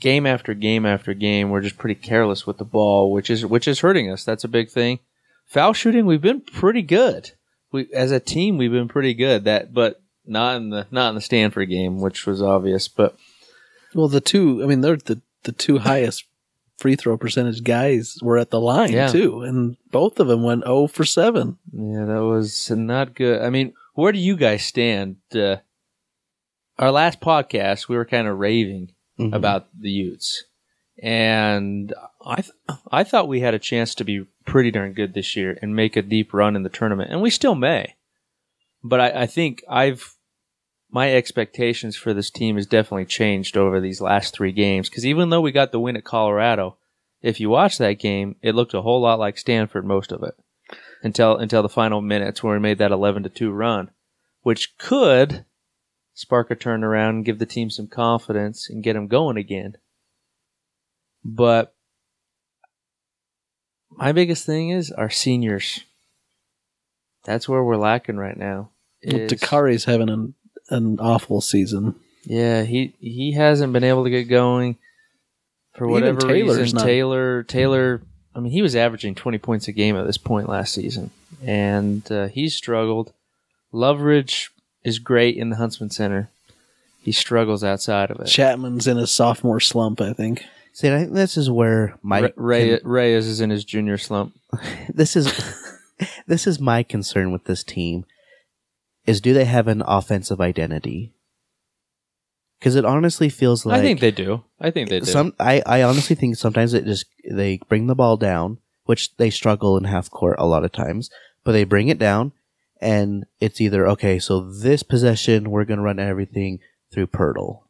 game 0.00 0.26
after 0.26 0.54
game 0.54 0.86
after 0.86 1.14
game, 1.14 1.50
we're 1.50 1.62
just 1.62 1.78
pretty 1.78 1.94
careless 1.94 2.46
with 2.46 2.58
the 2.58 2.64
ball, 2.64 3.10
which 3.12 3.30
is 3.30 3.44
which 3.44 3.66
is 3.66 3.80
hurting 3.80 4.10
us. 4.10 4.24
That's 4.24 4.44
a 4.44 4.48
big 4.48 4.70
thing. 4.70 5.00
Foul 5.46 5.72
shooting, 5.72 6.06
we've 6.06 6.20
been 6.20 6.40
pretty 6.40 6.82
good. 6.82 7.32
We 7.72 7.88
as 7.92 8.12
a 8.12 8.20
team, 8.20 8.56
we've 8.56 8.70
been 8.70 8.88
pretty 8.88 9.14
good. 9.14 9.44
That, 9.44 9.74
but 9.74 10.00
not 10.26 10.56
in 10.56 10.70
the 10.70 10.86
not 10.90 11.10
in 11.10 11.14
the 11.14 11.20
Stanford 11.20 11.68
game, 11.68 12.00
which 12.00 12.26
was 12.26 12.42
obvious. 12.42 12.88
But 12.88 13.16
Well, 13.94 14.08
the 14.08 14.20
two, 14.20 14.62
I 14.62 14.66
mean, 14.66 14.80
they're 14.80 14.96
the, 14.96 15.20
the 15.42 15.52
two 15.52 15.78
highest 15.78 16.24
free 16.78 16.96
throw 16.96 17.16
percentage 17.16 17.62
guys 17.62 18.18
were 18.22 18.36
at 18.38 18.50
the 18.50 18.60
line, 18.60 18.92
Yeah. 18.92 19.06
too, 19.08 19.42
and 19.42 19.76
both 19.90 20.18
of 20.20 20.26
them 20.26 20.42
went 20.42 20.64
0 20.64 20.86
for 20.88 21.04
7. 21.04 21.58
yeah, 21.72 22.04
that 22.04 22.22
was 22.24 22.70
not 22.70 23.14
good. 23.14 23.40
I 23.42 23.50
mean, 23.50 23.72
where 23.94 24.12
do 24.12 24.18
you 24.18 24.36
guys 24.36 24.64
stand? 24.64 25.16
Uh, 25.34 25.56
our 26.78 26.90
last 26.90 27.20
podcast, 27.20 27.88
we 27.88 27.96
were 27.96 28.04
kind 28.04 28.26
of 28.26 28.38
raving 28.38 28.90
Mhm. 29.18 29.32
about 29.34 29.68
the 29.78 29.90
Utes, 29.90 30.44
and 31.00 31.94
I 32.24 32.36
th- 32.36 32.50
I 32.90 33.04
thought 33.04 33.28
we 33.28 33.40
had 33.40 33.54
a 33.54 33.58
chance 33.60 33.94
to 33.94 34.04
be 34.04 34.26
pretty 34.44 34.70
darn 34.72 34.92
good 34.92 35.14
this 35.14 35.36
year 35.36 35.56
and 35.62 35.76
make 35.76 35.94
a 35.96 36.02
deep 36.02 36.34
run 36.34 36.56
in 36.56 36.64
the 36.64 36.68
tournament, 36.68 37.10
and 37.12 37.22
we 37.22 37.30
still 37.30 37.54
may. 37.54 37.94
But 38.82 39.00
I, 39.00 39.22
I 39.22 39.26
think 39.26 39.62
I've 39.68 40.13
my 40.94 41.12
expectations 41.12 41.96
for 41.96 42.14
this 42.14 42.30
team 42.30 42.54
has 42.54 42.66
definitely 42.66 43.04
changed 43.04 43.56
over 43.56 43.80
these 43.80 44.00
last 44.00 44.32
three 44.32 44.52
games 44.52 44.88
because 44.88 45.04
even 45.04 45.28
though 45.28 45.40
we 45.40 45.50
got 45.50 45.72
the 45.72 45.80
win 45.80 45.96
at 45.96 46.04
Colorado, 46.04 46.76
if 47.20 47.40
you 47.40 47.50
watch 47.50 47.78
that 47.78 47.98
game, 47.98 48.36
it 48.42 48.54
looked 48.54 48.74
a 48.74 48.82
whole 48.82 49.00
lot 49.00 49.18
like 49.18 49.36
Stanford 49.36 49.84
most 49.84 50.12
of 50.12 50.22
it 50.22 50.34
until 51.02 51.36
until 51.36 51.62
the 51.62 51.68
final 51.68 52.00
minutes 52.00 52.44
where 52.44 52.54
we 52.54 52.60
made 52.60 52.78
that 52.78 52.92
eleven 52.92 53.24
to 53.24 53.28
two 53.28 53.50
run, 53.50 53.90
which 54.42 54.78
could 54.78 55.44
spark 56.12 56.52
a 56.52 56.54
turnaround 56.54 57.10
and 57.10 57.24
give 57.24 57.40
the 57.40 57.44
team 57.44 57.70
some 57.70 57.88
confidence 57.88 58.70
and 58.70 58.84
get 58.84 58.92
them 58.92 59.08
going 59.08 59.36
again. 59.36 59.76
But 61.24 61.74
my 63.90 64.12
biggest 64.12 64.46
thing 64.46 64.68
is 64.70 64.92
our 64.92 65.10
seniors. 65.10 65.80
That's 67.24 67.48
where 67.48 67.64
we're 67.64 67.76
lacking 67.76 68.16
right 68.16 68.36
now. 68.36 68.70
Well, 69.04 69.22
is- 69.22 69.28
having 69.86 70.08
an, 70.08 70.34
an 70.70 70.98
awful 71.00 71.40
season. 71.40 71.94
yeah, 72.24 72.62
he 72.62 72.94
he 73.00 73.32
hasn't 73.32 73.72
been 73.72 73.84
able 73.84 74.04
to 74.04 74.10
get 74.10 74.24
going 74.24 74.76
for 75.74 75.86
whatever 75.86 76.20
Taylor's 76.20 76.58
reason. 76.58 76.76
not- 76.78 76.84
Taylor 76.84 77.42
Taylor, 77.42 78.02
I 78.34 78.40
mean, 78.40 78.52
he 78.52 78.62
was 78.62 78.76
averaging 78.76 79.14
twenty 79.14 79.38
points 79.38 79.68
a 79.68 79.72
game 79.72 79.96
at 79.96 80.06
this 80.06 80.18
point 80.18 80.48
last 80.48 80.74
season, 80.74 81.10
and 81.44 82.10
uh, 82.10 82.28
he's 82.28 82.54
struggled. 82.54 83.12
Loveridge 83.72 84.50
is 84.84 84.98
great 84.98 85.36
in 85.36 85.50
the 85.50 85.56
Huntsman 85.56 85.90
Center, 85.90 86.30
he 87.04 87.12
struggles 87.12 87.62
outside 87.62 88.10
of 88.10 88.18
it. 88.20 88.26
Chapman's 88.26 88.86
in 88.86 88.96
a 88.96 89.06
sophomore 89.06 89.60
slump, 89.60 90.00
I 90.00 90.14
think. 90.14 90.44
See, 90.72 90.88
I 90.90 90.98
think 90.98 91.12
this 91.12 91.36
is 91.36 91.50
where 91.50 91.96
my 92.02 92.32
Ray, 92.36 92.70
Ray 92.70 92.80
Reyes 92.82 93.26
is 93.26 93.40
in 93.40 93.50
his 93.50 93.64
junior 93.64 93.98
slump. 93.98 94.34
this 94.88 95.14
is 95.14 95.30
this 96.26 96.46
is 96.46 96.58
my 96.58 96.82
concern 96.82 97.30
with 97.30 97.44
this 97.44 97.62
team 97.62 98.06
is 99.06 99.20
do 99.20 99.34
they 99.34 99.44
have 99.44 99.68
an 99.68 99.82
offensive 99.86 100.40
identity? 100.40 101.14
Because 102.58 102.76
it 102.76 102.84
honestly 102.84 103.28
feels 103.28 103.66
like 103.66 103.80
I 103.80 103.82
think 103.82 104.00
they 104.00 104.10
do. 104.10 104.44
I 104.58 104.70
think 104.70 104.88
they 104.88 105.00
do. 105.00 105.06
some. 105.06 105.34
I, 105.38 105.62
I 105.66 105.82
honestly 105.82 106.16
think 106.16 106.36
sometimes 106.36 106.72
it 106.72 106.86
just 106.86 107.04
they 107.30 107.60
bring 107.68 107.86
the 107.86 107.94
ball 107.94 108.16
down, 108.16 108.58
which 108.84 109.14
they 109.16 109.28
struggle 109.30 109.76
in 109.76 109.84
half 109.84 110.10
court 110.10 110.36
a 110.38 110.46
lot 110.46 110.64
of 110.64 110.72
times, 110.72 111.10
but 111.42 111.52
they 111.52 111.64
bring 111.64 111.88
it 111.88 111.98
down, 111.98 112.32
and 112.80 113.24
it's 113.38 113.60
either 113.60 113.86
okay. 113.88 114.18
So 114.18 114.40
this 114.40 114.82
possession 114.82 115.50
we're 115.50 115.66
gonna 115.66 115.82
run 115.82 115.98
everything 115.98 116.60
through 116.90 117.08
Poeltl, 117.08 117.64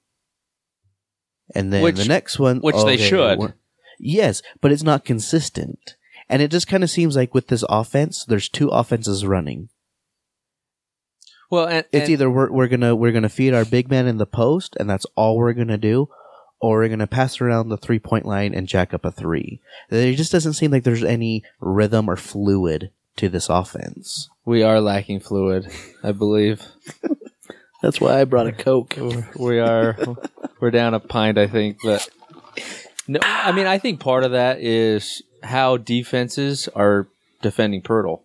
and 1.54 1.72
then 1.72 1.82
Which- 1.82 1.96
the 1.96 2.04
next 2.04 2.38
one, 2.38 2.60
which 2.60 2.76
they 2.84 2.96
should. 2.96 3.54
Yes, 3.98 4.42
but 4.60 4.70
it's 4.70 4.82
not 4.82 5.04
consistent, 5.04 5.96
and 6.28 6.40
it 6.40 6.50
just 6.50 6.68
kind 6.68 6.84
of 6.84 6.90
seems 6.90 7.16
like 7.16 7.34
with 7.34 7.48
this 7.48 7.64
offense, 7.68 8.24
there's 8.24 8.48
two 8.48 8.68
offenses 8.68 9.26
running. 9.26 9.70
Well, 11.50 11.66
and, 11.66 11.84
It's 11.92 12.02
and- 12.04 12.10
either 12.10 12.30
we're 12.30 12.50
we're 12.50 12.68
gonna 12.68 12.94
we're 12.96 13.12
gonna 13.12 13.28
feed 13.28 13.54
our 13.54 13.64
big 13.64 13.88
man 13.90 14.06
in 14.06 14.18
the 14.18 14.26
post, 14.26 14.76
and 14.80 14.88
that's 14.88 15.06
all 15.16 15.36
we're 15.36 15.52
gonna 15.52 15.78
do, 15.78 16.08
or 16.60 16.78
we're 16.78 16.88
gonna 16.88 17.06
pass 17.06 17.40
around 17.40 17.68
the 17.68 17.76
three 17.76 17.98
point 17.98 18.26
line 18.26 18.54
and 18.54 18.66
jack 18.68 18.92
up 18.94 19.04
a 19.04 19.10
three. 19.10 19.60
It 19.90 20.14
just 20.16 20.32
doesn't 20.32 20.54
seem 20.54 20.70
like 20.70 20.84
there's 20.84 21.04
any 21.04 21.42
rhythm 21.60 22.08
or 22.08 22.16
fluid 22.16 22.90
to 23.16 23.28
this 23.28 23.48
offense. 23.48 24.28
we 24.44 24.62
are 24.62 24.80
lacking 24.80 25.20
fluid. 25.20 25.70
I 26.02 26.12
believe 26.12 26.62
That's 27.82 28.00
why 28.00 28.20
I 28.20 28.24
brought 28.24 28.46
a 28.46 28.52
Coke. 28.52 28.96
we 29.38 29.58
are. 29.60 29.96
we're 30.58 30.70
down 30.70 30.94
a 30.94 31.00
pint, 31.00 31.36
I 31.36 31.46
think. 31.46 31.78
But 31.84 32.08
no, 33.06 33.20
I 33.22 33.52
mean, 33.52 33.66
I 33.66 33.76
think 33.78 34.00
part 34.00 34.24
of 34.24 34.32
that 34.32 34.58
is 34.60 35.22
how 35.42 35.76
defenses 35.76 36.66
are 36.74 37.06
defending 37.42 37.82
Poeltl. 37.82 38.20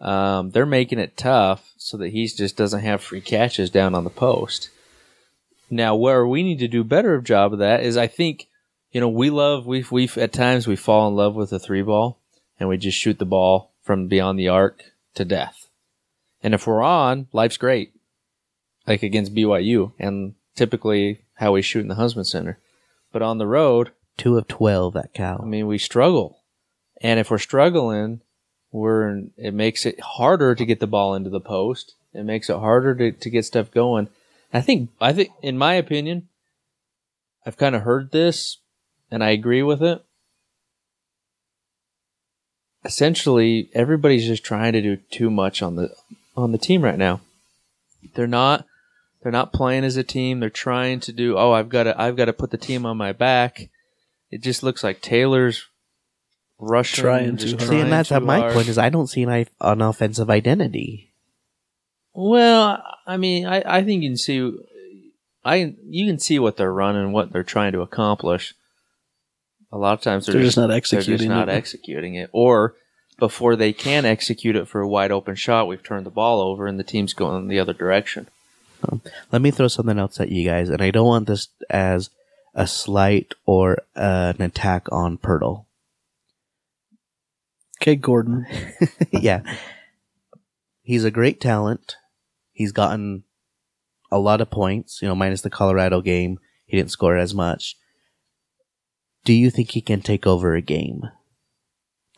Um, 0.00 0.50
they're 0.50 0.66
making 0.66 0.98
it 0.98 1.16
tough 1.16 1.72
so 1.76 1.96
that 1.98 2.08
he 2.08 2.26
just 2.26 2.56
doesn't 2.56 2.80
have 2.80 3.02
free 3.02 3.20
catches 3.20 3.70
down 3.70 3.94
on 3.94 4.04
the 4.04 4.10
post. 4.10 4.70
Now, 5.68 5.94
where 5.94 6.26
we 6.26 6.42
need 6.42 6.58
to 6.60 6.68
do 6.68 6.82
better 6.82 7.14
of 7.14 7.24
job 7.24 7.52
of 7.52 7.58
that 7.58 7.82
is, 7.82 7.96
I 7.96 8.06
think, 8.06 8.48
you 8.92 9.00
know, 9.00 9.08
we 9.08 9.30
love 9.30 9.66
we've 9.66 9.92
we've 9.92 10.16
at 10.18 10.32
times 10.32 10.66
we 10.66 10.76
fall 10.76 11.08
in 11.08 11.14
love 11.14 11.34
with 11.34 11.52
a 11.52 11.58
three 11.58 11.82
ball 11.82 12.18
and 12.58 12.68
we 12.68 12.76
just 12.76 12.98
shoot 12.98 13.18
the 13.18 13.24
ball 13.24 13.72
from 13.82 14.08
beyond 14.08 14.38
the 14.38 14.48
arc 14.48 14.82
to 15.14 15.24
death. 15.24 15.68
And 16.42 16.54
if 16.54 16.66
we're 16.66 16.82
on, 16.82 17.28
life's 17.32 17.58
great, 17.58 17.92
like 18.86 19.02
against 19.02 19.34
BYU, 19.34 19.92
and 19.98 20.34
typically 20.56 21.20
how 21.34 21.52
we 21.52 21.62
shoot 21.62 21.80
in 21.80 21.88
the 21.88 21.94
Huntsman 21.96 22.24
Center. 22.24 22.58
But 23.12 23.22
on 23.22 23.38
the 23.38 23.46
road, 23.46 23.92
Two 24.20 24.36
of 24.36 24.48
twelve 24.48 24.96
at 24.96 25.14
Cal. 25.14 25.40
I 25.42 25.46
mean, 25.46 25.66
we 25.66 25.78
struggle. 25.78 26.42
And 27.00 27.18
if 27.18 27.30
we're 27.30 27.38
struggling, 27.38 28.20
we're 28.72 29.24
it 29.36 29.54
makes 29.54 29.84
it 29.84 30.00
harder 30.00 30.54
to 30.54 30.64
get 30.64 30.80
the 30.80 30.86
ball 30.86 31.14
into 31.14 31.30
the 31.30 31.40
post. 31.40 31.94
It 32.12 32.24
makes 32.24 32.50
it 32.50 32.56
harder 32.56 32.94
to, 32.94 33.12
to 33.12 33.30
get 33.30 33.44
stuff 33.44 33.70
going. 33.70 34.08
I 34.52 34.60
think 34.60 34.90
I 35.00 35.12
think 35.12 35.30
in 35.42 35.58
my 35.58 35.74
opinion, 35.74 36.28
I've 37.46 37.56
kind 37.56 37.74
of 37.74 37.82
heard 37.82 38.10
this 38.10 38.58
and 39.10 39.24
I 39.24 39.30
agree 39.30 39.62
with 39.62 39.82
it. 39.82 40.04
Essentially, 42.84 43.68
everybody's 43.74 44.26
just 44.26 44.44
trying 44.44 44.72
to 44.72 44.82
do 44.82 44.96
too 44.96 45.30
much 45.30 45.62
on 45.62 45.76
the 45.76 45.94
on 46.36 46.52
the 46.52 46.58
team 46.58 46.82
right 46.82 46.98
now. 46.98 47.20
They're 48.14 48.26
not 48.26 48.66
they're 49.22 49.32
not 49.32 49.52
playing 49.52 49.84
as 49.84 49.96
a 49.96 50.02
team. 50.04 50.40
They're 50.40 50.48
trying 50.48 51.00
to 51.00 51.12
do, 51.12 51.36
oh, 51.36 51.52
I've 51.52 51.68
got 51.68 51.84
to 51.84 52.00
I've 52.00 52.16
got 52.16 52.26
to 52.26 52.32
put 52.32 52.50
the 52.50 52.56
team 52.56 52.86
on 52.86 52.96
my 52.96 53.12
back. 53.12 53.68
It 54.30 54.42
just 54.42 54.62
looks 54.62 54.82
like 54.82 55.02
Taylor's 55.02 55.66
rushing, 56.60 57.02
Trying 57.02 57.36
just 57.36 57.58
too 57.58 57.66
See, 57.66 57.80
and 57.80 57.90
that's 57.92 58.10
too 58.10 58.16
at 58.16 58.22
my 58.22 58.38
hard. 58.38 58.54
point 58.54 58.68
is 58.68 58.78
I 58.78 58.88
don't 58.90 59.06
see 59.06 59.22
an, 59.22 59.46
an 59.60 59.80
offensive 59.82 60.30
identity. 60.30 61.12
Well, 62.12 62.82
I 63.06 63.16
mean, 63.16 63.46
I, 63.46 63.62
I 63.64 63.82
think 63.84 64.02
you 64.02 64.10
can 64.10 64.16
see, 64.16 64.52
I 65.44 65.74
you 65.88 66.06
can 66.06 66.18
see 66.18 66.38
what 66.38 66.56
they're 66.56 66.72
running, 66.72 67.12
what 67.12 67.32
they're 67.32 67.42
trying 67.44 67.72
to 67.72 67.80
accomplish. 67.80 68.54
A 69.72 69.78
lot 69.78 69.92
of 69.92 70.00
times 70.00 70.26
they're, 70.26 70.34
They're 70.34 70.42
just 70.42 70.56
not 70.56 70.66
They're 70.68 70.76
executing 70.76 71.18
just 71.18 71.28
not 71.28 71.48
it. 71.48 71.52
executing 71.52 72.14
it, 72.16 72.28
or 72.32 72.74
before 73.18 73.54
they 73.54 73.72
can 73.72 74.04
execute 74.04 74.56
it 74.56 74.66
for 74.66 74.80
a 74.80 74.88
wide 74.88 75.12
open 75.12 75.36
shot, 75.36 75.68
we've 75.68 75.82
turned 75.82 76.06
the 76.06 76.10
ball 76.10 76.40
over 76.40 76.66
and 76.66 76.78
the 76.78 76.84
team's 76.84 77.12
going 77.12 77.46
the 77.48 77.60
other 77.60 77.72
direction. 77.74 78.28
Let 79.30 79.42
me 79.42 79.50
throw 79.50 79.68
something 79.68 79.98
else 79.98 80.18
at 80.20 80.30
you 80.32 80.44
guys, 80.44 80.70
and 80.70 80.80
I 80.82 80.90
don't 80.90 81.06
want 81.06 81.26
this 81.28 81.48
as 81.68 82.08
a 82.54 82.66
slight 82.66 83.34
or 83.46 83.82
uh, 83.94 84.32
an 84.38 84.42
attack 84.42 84.88
on 84.90 85.18
Poeltl. 85.18 85.66
Okay, 87.80 87.96
Gordon. 87.96 88.46
yeah. 89.10 89.42
He's 90.82 91.04
a 91.04 91.10
great 91.10 91.40
talent. 91.40 91.96
He's 92.52 92.72
gotten 92.72 93.24
a 94.10 94.18
lot 94.18 94.40
of 94.40 94.50
points, 94.50 95.00
you 95.00 95.08
know, 95.08 95.14
minus 95.14 95.40
the 95.40 95.50
Colorado 95.50 96.00
game. 96.00 96.38
He 96.66 96.76
didn't 96.76 96.90
score 96.90 97.16
as 97.16 97.34
much. 97.34 97.76
Do 99.24 99.32
you 99.32 99.50
think 99.50 99.70
he 99.70 99.80
can 99.80 100.02
take 100.02 100.26
over 100.26 100.54
a 100.54 100.60
game? 100.60 101.02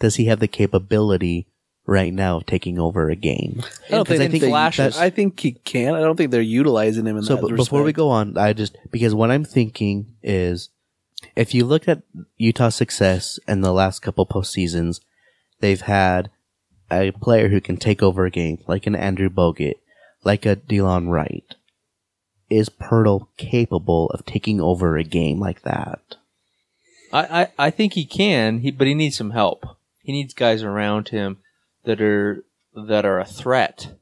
Does 0.01 0.17
he 0.17 0.27
have 0.27 0.41
the 0.41 0.49
capability 0.49 1.47
right 1.87 2.13
now 2.13 2.39
of 2.39 2.47
taking 2.47 2.79
over 2.79 3.09
a 3.09 3.17
game? 3.17 3.63
I 3.89 3.91
don't 3.91 4.09
think, 4.09 4.23
I 4.23 4.29
think 4.29 4.45
flashes. 4.45 4.97
I 4.99 5.11
think 5.11 5.39
he 5.39 5.53
can. 5.53 5.95
I 5.95 6.01
don't 6.01 6.17
think 6.17 6.31
they're 6.31 6.41
utilizing 6.41 7.07
him 7.07 7.19
in 7.19 7.23
So 7.23 7.37
that 7.37 7.49
b- 7.49 7.55
before 7.55 7.83
we 7.83 7.93
go 7.93 8.09
on, 8.11 8.37
I 8.37 8.53
just 8.53 8.77
because 8.91 9.15
what 9.15 9.31
I'm 9.31 9.45
thinking 9.45 10.15
is, 10.23 10.71
if 11.37 11.55
you 11.55 11.65
look 11.65 11.89
at 11.89 12.03
Utah's 12.37 12.75
success 12.75 13.39
in 13.47 13.61
the 13.61 13.73
last 13.73 14.01
couple 14.01 14.27
postseasons, 14.27 15.01
they've 15.63 15.81
had 15.81 16.31
a 16.91 17.13
player 17.13 17.49
who 17.49 17.61
can 17.63 17.79
take 17.79 18.03
over 18.03 18.27
a 18.27 18.31
game, 18.31 18.59
like 18.67 18.87
an 18.87 18.95
Andrew 18.95 19.31
Bogut, 19.31 19.77
like 20.25 20.45
a 20.45 20.57
Delon 20.57 21.09
Wright. 21.09 21.55
Is 22.51 22.69
Poeltl 22.69 23.29
capable 23.39 24.11
of 24.11 24.27
taking 24.27 24.61
over 24.61 24.99
a 24.99 25.05
game 25.05 25.41
like 25.41 25.63
that? 25.63 26.17
I, 27.11 27.43
I, 27.43 27.49
I 27.67 27.71
think 27.71 27.95
he 27.95 28.05
can, 28.05 28.59
he, 28.59 28.71
but 28.71 28.87
he 28.87 28.93
needs 28.93 29.17
some 29.17 29.31
help. 29.31 29.65
He 30.03 30.13
needs 30.13 30.35
guys 30.35 30.63
around 30.63 31.09
him 31.09 31.39
that 31.85 32.01
are 32.03 32.45
that 32.75 33.05
are 33.05 33.21
a 33.21 33.25
threat 33.25 33.95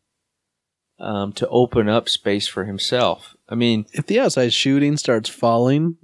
um, 0.98 1.32
to 1.34 1.48
open 1.48 1.88
up 1.88 2.08
space 2.08 2.46
for 2.46 2.64
himself. 2.64 3.36
I 3.48 3.54
mean, 3.54 3.86
if 3.92 4.06
the 4.06 4.20
outside 4.20 4.52
shooting 4.52 4.96
starts 4.96 5.28
falling, 5.28 5.96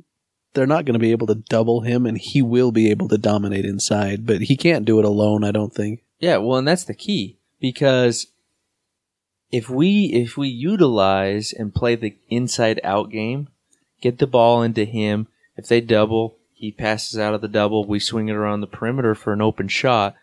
they're 0.57 0.67
not 0.67 0.85
going 0.87 0.95
to 0.95 0.99
be 0.99 1.13
able 1.13 1.29
to 1.29 1.35
double 1.37 1.83
him, 1.83 2.07
and 2.07 2.19
he 2.19 2.43
will 2.43 2.73
be 2.73 2.91
able 2.91 3.07
to 3.09 3.19
dominate 3.19 3.65
inside. 3.65 4.27
But 4.27 4.41
he 4.43 4.57
can't 4.57 4.85
do 4.85 4.99
it 4.99 5.05
alone. 5.05 5.45
I 5.45 5.53
don't 5.53 5.73
think. 5.73 6.03
Yeah, 6.19 6.39
well, 6.39 6.59
and 6.59 6.67
that's 6.67 6.85
the 6.85 6.95
key 6.95 7.37
because 7.61 8.27
if 9.53 9.69
we 9.71 10.07
if 10.07 10.37
we 10.37 10.49
utilize 10.49 11.53
and 11.53 11.75
play 11.75 11.95
the 11.95 12.17
inside 12.29 12.81
out 12.83 13.11
game, 13.11 13.49
get 14.01 14.19
the 14.19 14.27
ball 14.27 14.63
into 14.63 14.85
him. 14.85 15.29
If 15.57 15.69
they 15.69 15.81
double, 15.81 16.37
he 16.53 16.73
passes 16.73 17.19
out 17.19 17.35
of 17.35 17.43
the 17.43 17.49
double. 17.49 17.85
We 17.85 17.99
swing 17.99 18.29
it 18.29 18.35
around 18.35 18.61
the 18.63 18.67
perimeter 18.67 19.15
for 19.15 19.33
an 19.33 19.43
open 19.43 19.69
shot. 19.69 20.15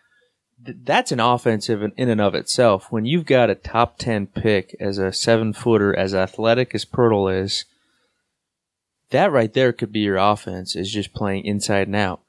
Th- 0.64 0.76
That's 0.84 1.12
an 1.12 1.20
offensive 1.20 1.82
in, 1.82 1.92
in 1.96 2.08
and 2.08 2.20
of 2.20 2.34
itself. 2.34 2.90
When 2.90 3.04
you've 3.04 3.26
got 3.26 3.50
a 3.50 3.54
top 3.54 3.98
ten 3.98 4.26
pick 4.26 4.76
as 4.80 4.98
a 4.98 5.12
seven 5.12 5.52
footer, 5.52 5.96
as 5.96 6.14
athletic 6.14 6.74
as 6.74 6.84
Poeltl 6.84 7.42
is, 7.42 7.64
that 9.10 9.30
right 9.32 9.52
there 9.52 9.72
could 9.72 9.92
be 9.92 10.00
your 10.00 10.16
offense. 10.16 10.74
Is 10.76 10.90
just 10.92 11.12
playing 11.14 11.44
inside 11.44 11.86
and 11.88 11.96
out. 11.96 12.20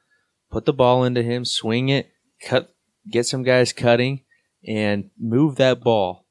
Put 0.52 0.66
the 0.66 0.74
ball 0.74 1.04
into 1.04 1.24
him, 1.24 1.46
swing 1.46 1.90
it, 1.90 2.12
cut 2.42 2.74
get 3.10 3.26
some 3.26 3.44
guys 3.44 3.74
cutting 3.74 4.22
and 4.68 5.10
move 5.20 5.56
that 5.58 5.82
ball. 5.82 6.26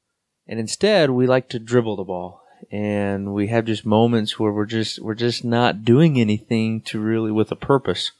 And 0.47 0.59
instead, 0.59 1.09
we 1.09 1.25
like 1.27 1.49
to 1.49 1.59
dribble 1.59 1.95
the 1.97 2.03
ball. 2.03 2.41
And 2.71 3.33
we 3.33 3.47
have 3.47 3.65
just 3.65 3.85
moments 3.85 4.39
where 4.39 4.51
we're 4.51 4.65
just 4.65 4.99
we're 5.01 5.13
just 5.13 5.43
not 5.43 5.83
doing 5.83 6.19
anything 6.19 6.81
to 6.83 6.99
really 6.99 7.31
with 7.31 7.51
a 7.51 7.55
purpose. 7.55 8.11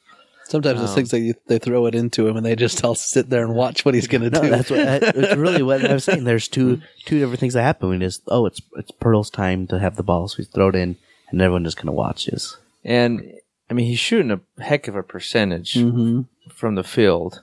Sometimes 0.44 0.78
Um, 0.78 0.84
it's 0.84 0.94
things 0.94 1.12
like 1.12 1.22
you, 1.22 1.34
they 1.48 1.58
throw 1.58 1.86
it 1.86 1.94
into 1.96 2.28
him, 2.28 2.36
and 2.36 2.46
they 2.46 2.54
just 2.54 2.84
all 2.84 2.94
sit 2.94 3.28
there 3.30 3.44
and 3.44 3.56
watch 3.56 3.84
what 3.84 3.94
he's 3.94 4.06
going 4.06 4.22
to 4.22 4.30
No, 4.30 4.42
do. 4.42 4.50
that's 4.50 4.70
what 4.70 4.84
that's 4.84 5.36
really 5.36 5.62
what 5.62 5.84
I 5.84 5.92
was 5.92 6.04
saying. 6.04 6.22
There's 6.24 6.46
two 6.46 6.80
two 7.04 7.18
different 7.18 7.40
things 7.40 7.54
that 7.54 7.62
happen. 7.62 7.88
We 7.88 7.98
just 7.98 8.22
oh, 8.28 8.46
it's 8.46 8.60
it's 8.76 8.92
Poeltl's 8.92 9.30
time 9.30 9.66
to 9.68 9.80
have 9.80 9.96
the 9.96 10.04
ball, 10.04 10.28
so 10.28 10.36
we 10.38 10.44
throw 10.44 10.68
it 10.68 10.76
in, 10.76 10.96
and 11.30 11.40
everyone 11.40 11.64
just 11.64 11.76
kind 11.76 11.88
of 11.88 11.94
watches. 11.94 12.56
And 12.84 13.32
I 13.70 13.74
mean, 13.74 13.86
he's 13.86 13.98
shooting 13.98 14.30
a 14.30 14.62
heck 14.62 14.88
of 14.88 14.96
a 14.96 15.02
percentage 15.02 15.74
hmm 15.74 16.22
from 16.48 16.76
the 16.76 16.84
field. 16.84 17.42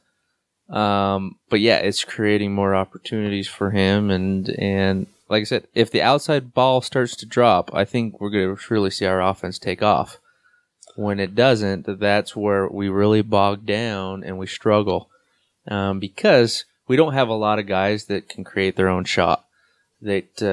Um, 0.69 1.37
but 1.49 1.59
yeah, 1.59 1.77
it's 1.77 2.03
creating 2.03 2.53
more 2.53 2.73
opportunities 2.73 3.47
for 3.47 3.71
him. 3.71 4.09
And, 4.09 4.49
and 4.51 5.07
like 5.29 5.41
I 5.41 5.43
said, 5.43 5.67
if 5.75 5.91
the 5.91 6.01
outside 6.01 6.53
ball 6.53 6.81
starts 6.81 7.15
to 7.17 7.25
drop, 7.25 7.69
I 7.73 7.85
think 7.85 8.19
we're 8.19 8.29
going 8.29 8.55
to 8.55 8.73
really 8.73 8.89
see 8.89 9.05
our 9.05 9.21
offense 9.21 9.59
take 9.59 9.83
off. 9.83 10.17
When 10.95 11.19
it 11.19 11.35
doesn't, 11.35 11.99
that's 11.99 12.35
where 12.35 12.67
we 12.67 12.87
really 12.87 13.21
bog 13.21 13.65
down 13.65 14.23
and 14.23 14.37
we 14.37 14.47
struggle. 14.47 15.09
Um, 15.67 15.99
because 15.99 16.65
we 16.87 16.95
don't 16.95 17.13
have 17.13 17.29
a 17.29 17.33
lot 17.33 17.59
of 17.59 17.67
guys 17.67 18.05
that 18.05 18.29
can 18.29 18.43
create 18.43 18.75
their 18.75 18.89
own 18.89 19.05
shot. 19.05 19.45
That 20.03 20.43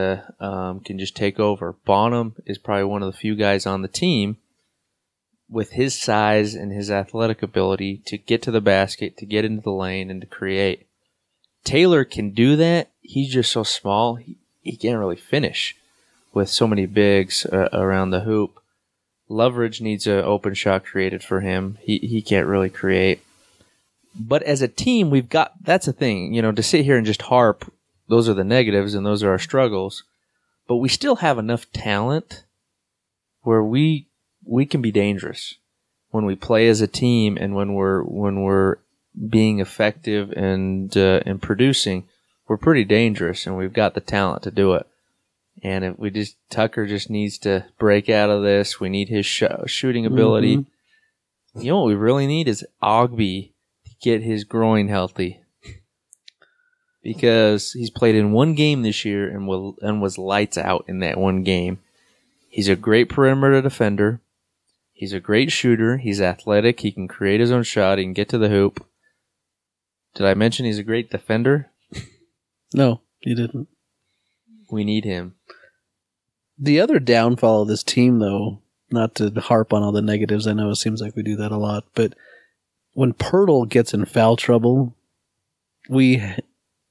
uh, 0.40 0.44
um, 0.44 0.80
can 0.80 0.98
just 0.98 1.16
take 1.16 1.40
over. 1.40 1.74
Bonam 1.84 2.34
is 2.46 2.56
probably 2.56 2.84
one 2.84 3.02
of 3.02 3.12
the 3.12 3.18
few 3.18 3.34
guys 3.34 3.66
on 3.66 3.82
the 3.82 3.88
team 3.88 4.36
with 5.48 5.72
his 5.72 6.00
size 6.00 6.54
and 6.54 6.72
his 6.72 6.88
athletic 6.88 7.42
ability 7.42 8.00
to 8.06 8.16
get 8.16 8.42
to 8.42 8.52
the 8.52 8.60
basket, 8.60 9.16
to 9.16 9.26
get 9.26 9.44
into 9.44 9.62
the 9.62 9.72
lane, 9.72 10.08
and 10.08 10.20
to 10.20 10.26
create. 10.26 10.86
Taylor 11.64 12.04
can 12.04 12.30
do 12.30 12.54
that. 12.56 12.90
He's 13.02 13.32
just 13.32 13.50
so 13.50 13.64
small. 13.64 14.14
He, 14.14 14.36
he 14.62 14.76
can't 14.76 15.00
really 15.00 15.16
finish 15.16 15.76
with 16.32 16.48
so 16.48 16.68
many 16.68 16.86
bigs 16.86 17.44
uh, 17.46 17.68
around 17.72 18.10
the 18.10 18.20
hoop. 18.20 18.60
Loveridge 19.28 19.80
needs 19.80 20.06
an 20.06 20.24
open 20.24 20.54
shot 20.54 20.84
created 20.84 21.22
for 21.22 21.40
him. 21.40 21.78
He 21.80 21.98
he 21.98 22.22
can't 22.22 22.46
really 22.46 22.70
create. 22.70 23.20
But 24.14 24.42
as 24.42 24.60
a 24.60 24.68
team, 24.68 25.10
we've 25.10 25.28
got 25.28 25.52
that's 25.62 25.88
a 25.88 25.92
thing, 25.92 26.34
you 26.34 26.42
know, 26.42 26.52
to 26.52 26.62
sit 26.62 26.84
here 26.84 26.96
and 26.96 27.06
just 27.06 27.22
harp, 27.22 27.72
those 28.10 28.28
are 28.28 28.34
the 28.34 28.44
negatives 28.44 28.94
and 28.94 29.06
those 29.06 29.22
are 29.22 29.30
our 29.30 29.38
struggles. 29.38 30.04
But 30.68 30.76
we 30.76 30.88
still 30.88 31.16
have 31.16 31.38
enough 31.38 31.70
talent 31.72 32.44
where 33.42 33.62
we 33.62 34.08
we 34.44 34.66
can 34.66 34.82
be 34.82 34.92
dangerous 34.92 35.54
when 36.10 36.26
we 36.26 36.34
play 36.34 36.68
as 36.68 36.80
a 36.80 36.86
team 36.86 37.38
and 37.40 37.54
when 37.54 37.74
we're 37.74 38.02
when 38.02 38.42
we're 38.42 38.76
being 39.28 39.60
effective 39.60 40.32
and 40.32 40.94
uh, 40.96 41.20
and 41.24 41.40
producing. 41.40 42.04
We're 42.48 42.56
pretty 42.56 42.84
dangerous, 42.84 43.46
and 43.46 43.56
we've 43.56 43.72
got 43.72 43.94
the 43.94 44.00
talent 44.00 44.42
to 44.42 44.50
do 44.50 44.74
it. 44.74 44.86
And 45.62 45.84
if 45.84 45.98
we 45.98 46.10
just 46.10 46.36
Tucker 46.50 46.86
just 46.86 47.08
needs 47.10 47.38
to 47.38 47.66
break 47.78 48.08
out 48.08 48.30
of 48.30 48.42
this. 48.42 48.80
We 48.80 48.88
need 48.88 49.08
his 49.08 49.26
sh- 49.26 49.44
shooting 49.66 50.04
ability. 50.04 50.56
Mm-hmm. 50.56 51.60
You 51.60 51.70
know 51.70 51.80
what 51.80 51.88
we 51.88 51.94
really 51.94 52.26
need 52.26 52.48
is 52.48 52.66
Ogbe 52.82 53.52
to 53.84 53.90
get 54.02 54.22
his 54.22 54.44
groin 54.44 54.88
healthy. 54.88 55.40
Because 57.02 57.72
he's 57.72 57.90
played 57.90 58.14
in 58.14 58.32
one 58.32 58.54
game 58.54 58.82
this 58.82 59.04
year 59.04 59.28
and 59.28 59.48
will 59.48 59.76
and 59.80 60.02
was 60.02 60.18
lights 60.18 60.58
out 60.58 60.84
in 60.86 61.00
that 61.00 61.18
one 61.18 61.42
game. 61.42 61.78
He's 62.48 62.68
a 62.68 62.76
great 62.76 63.08
perimeter 63.08 63.62
defender. 63.62 64.20
He's 64.92 65.14
a 65.14 65.20
great 65.20 65.50
shooter. 65.50 65.96
He's 65.96 66.20
athletic. 66.20 66.80
He 66.80 66.92
can 66.92 67.08
create 67.08 67.40
his 67.40 67.50
own 67.50 67.62
shot. 67.62 67.96
He 67.96 68.04
can 68.04 68.12
get 68.12 68.28
to 68.30 68.38
the 68.38 68.50
hoop. 68.50 68.84
Did 70.14 70.26
I 70.26 70.34
mention 70.34 70.66
he's 70.66 70.78
a 70.78 70.82
great 70.84 71.10
defender? 71.10 71.70
No, 72.72 73.00
you 73.22 73.34
didn't. 73.34 73.66
We 74.70 74.84
need 74.84 75.04
him. 75.04 75.34
The 76.56 76.80
other 76.80 77.00
downfall 77.00 77.62
of 77.62 77.68
this 77.68 77.82
team, 77.82 78.20
though, 78.20 78.60
not 78.92 79.16
to 79.16 79.28
harp 79.40 79.72
on 79.72 79.82
all 79.82 79.90
the 79.90 80.00
negatives, 80.00 80.46
I 80.46 80.52
know 80.52 80.70
it 80.70 80.76
seems 80.76 81.00
like 81.00 81.16
we 81.16 81.24
do 81.24 81.34
that 81.34 81.50
a 81.50 81.56
lot, 81.56 81.86
but 81.96 82.14
when 82.92 83.12
Poeltl 83.12 83.68
gets 83.68 83.92
in 83.92 84.04
foul 84.04 84.36
trouble, 84.36 84.94
we 85.88 86.22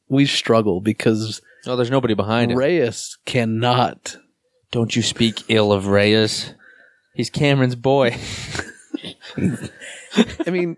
we 0.10 0.26
struggle 0.26 0.82
because 0.82 1.42
Oh, 1.66 1.76
there's 1.76 1.92
nobody 1.92 2.14
behind 2.14 2.52
him. 2.52 2.58
Reyes 2.58 3.18
cannot. 3.26 4.18
Don't 4.72 4.96
you 4.96 5.02
speak 5.02 5.44
ill 5.50 5.72
of 5.72 5.88
Reyes. 5.88 6.54
He's 7.14 7.30
Cameron's 7.30 7.76
boy. 7.76 8.16
I 9.38 10.50
mean, 10.50 10.78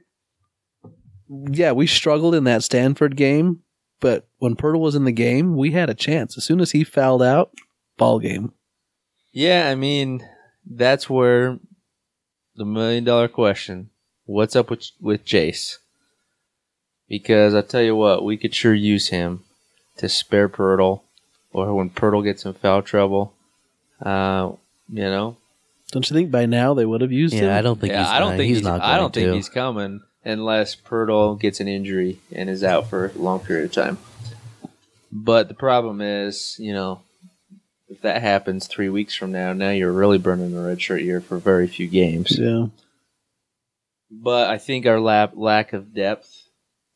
yeah, 1.30 1.72
we 1.72 1.88
struggled 1.88 2.36
in 2.36 2.46
that 2.46 2.64
Stanford 2.64 3.16
game, 3.16 3.60
but 4.00 4.28
when 4.40 4.56
Poeltl 4.56 4.80
was 4.80 4.96
in 4.96 5.06
the 5.06 5.12
game, 5.12 5.56
we 5.56 5.72
had 5.72 5.90
a 5.90 5.94
chance. 5.94 6.38
As 6.38 6.44
soon 6.44 6.60
as 6.62 6.72
he 6.72 6.84
fouled 6.84 7.22
out, 7.22 7.52
ball 7.98 8.20
game. 8.20 8.54
Yeah, 9.32 9.70
I 9.70 9.76
mean, 9.76 10.28
that's 10.66 11.10
where 11.10 11.60
the 12.56 12.66
million 12.66 13.04
dollar 13.04 13.28
question: 13.28 13.92
What's 14.26 14.56
up 14.56 14.70
with 14.70 14.90
with 15.00 15.24
Jace? 15.26 15.78
Because 17.12 17.54
I 17.54 17.62
tell 17.62 17.82
you 17.82 17.94
what, 17.94 18.24
we 18.24 18.38
could 18.38 18.56
sure 18.56 18.74
use 18.74 19.10
him 19.10 19.44
to 19.98 20.08
spare 20.08 20.48
Poeltl, 20.48 21.02
or 21.52 21.74
when 21.74 21.90
Poeltl 21.90 22.24
gets 22.24 22.46
in 22.46 22.54
foul 22.54 22.82
trouble. 22.82 23.34
Uh, 24.02 24.54
you 24.90 25.04
know, 25.04 25.36
Don't 25.92 26.10
you 26.10 26.16
think 26.16 26.32
by 26.32 26.46
now 26.46 26.74
they 26.74 26.86
would 26.86 27.02
have 27.02 27.12
used 27.12 27.34
him? 27.34 27.48
Yeah, 27.48 27.58
I 27.58 27.62
don't 27.62 27.82
think 27.82 27.92
yeah, 27.92 28.04
he's. 28.04 28.08
I 28.08 28.20
don't 28.20 28.38
think 28.38 28.48
he's, 28.48 28.58
he's, 28.60 28.66
not. 28.66 28.80
I 28.82 28.96
don't 28.96 29.14
going 29.14 29.26
think 29.26 29.28
to. 29.28 29.34
he's 29.34 29.50
coming 29.50 30.00
unless 30.24 30.74
Poeltl 30.78 31.38
gets 31.38 31.60
an 31.60 31.68
injury 31.68 32.20
and 32.32 32.50
is 32.50 32.64
out 32.64 32.90
for 32.90 33.08
a 33.08 33.18
long 33.18 33.42
period 33.42 33.66
of 33.66 33.74
time. 33.74 33.98
But 35.12 35.50
the 35.50 35.54
problem 35.54 36.00
is, 36.00 36.56
you 36.60 36.74
know, 36.74 37.02
if 37.90 38.00
that 38.04 38.22
happens 38.22 38.68
three 38.68 38.88
weeks 38.88 39.16
from 39.16 39.34
now, 39.34 39.52
now 39.52 39.72
you're 39.72 39.92
really 39.92 40.18
burning 40.18 40.56
a 40.56 40.62
red 40.62 40.82
shirt 40.82 41.02
year 41.02 41.20
for 41.20 41.40
very 41.40 41.68
few 41.68 41.88
games. 41.88 42.40
Yeah. 42.40 42.68
But 44.10 44.50
I 44.50 44.58
think 44.60 44.86
our 44.86 45.02
lap, 45.02 45.34
lack 45.36 45.74
of 45.74 45.94
depth. 45.94 46.41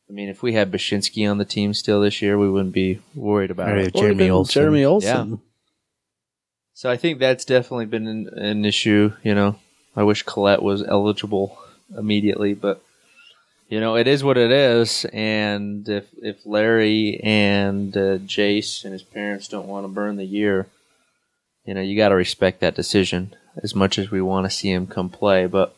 I 0.08 0.12
mean, 0.12 0.28
if 0.28 0.42
we 0.42 0.52
had 0.52 0.70
Bachynski 0.70 1.28
on 1.28 1.38
the 1.38 1.44
team 1.44 1.74
still 1.74 2.00
this 2.00 2.22
year, 2.22 2.38
we 2.38 2.48
wouldn't 2.48 2.74
be 2.74 3.00
worried 3.14 3.50
about 3.50 3.70
Or 3.70 3.76
it. 3.78 3.94
Jeremy 3.94 4.10
Or 4.10 4.12
even 4.12 4.30
Olsen. 4.30 4.52
Jeremy 4.60 4.84
Olsen. 4.84 5.40
So 6.74 6.90
I 6.90 6.96
think 6.96 7.18
that's 7.18 7.44
definitely 7.44 7.86
been 7.86 8.06
an, 8.06 8.28
an 8.38 8.64
issue. 8.64 9.12
You 9.22 9.34
know, 9.34 9.56
I 9.96 10.02
wish 10.04 10.22
Collette 10.22 10.62
was 10.62 10.82
eligible 10.82 11.58
immediately, 11.96 12.54
but 12.54 12.82
you 13.68 13.80
know, 13.80 13.96
it 13.96 14.06
is 14.06 14.22
what 14.22 14.36
it 14.36 14.50
is. 14.52 15.04
And 15.12 15.88
if 15.88 16.06
if 16.22 16.46
Larry 16.46 17.18
and 17.22 17.96
uh, 17.96 18.18
Jace 18.18 18.84
and 18.84 18.92
his 18.92 19.02
parents 19.02 19.48
don't 19.48 19.66
want 19.66 19.84
to 19.84 19.88
burn 19.88 20.16
the 20.16 20.24
year, 20.24 20.66
you 21.64 21.74
know, 21.74 21.80
you 21.80 21.96
got 21.96 22.10
to 22.10 22.14
respect 22.14 22.60
that 22.60 22.76
decision. 22.76 23.34
As 23.62 23.74
much 23.74 23.98
as 23.98 24.10
we 24.10 24.20
want 24.20 24.44
to 24.44 24.50
see 24.50 24.70
him 24.70 24.86
come 24.86 25.08
play, 25.08 25.46
but 25.46 25.74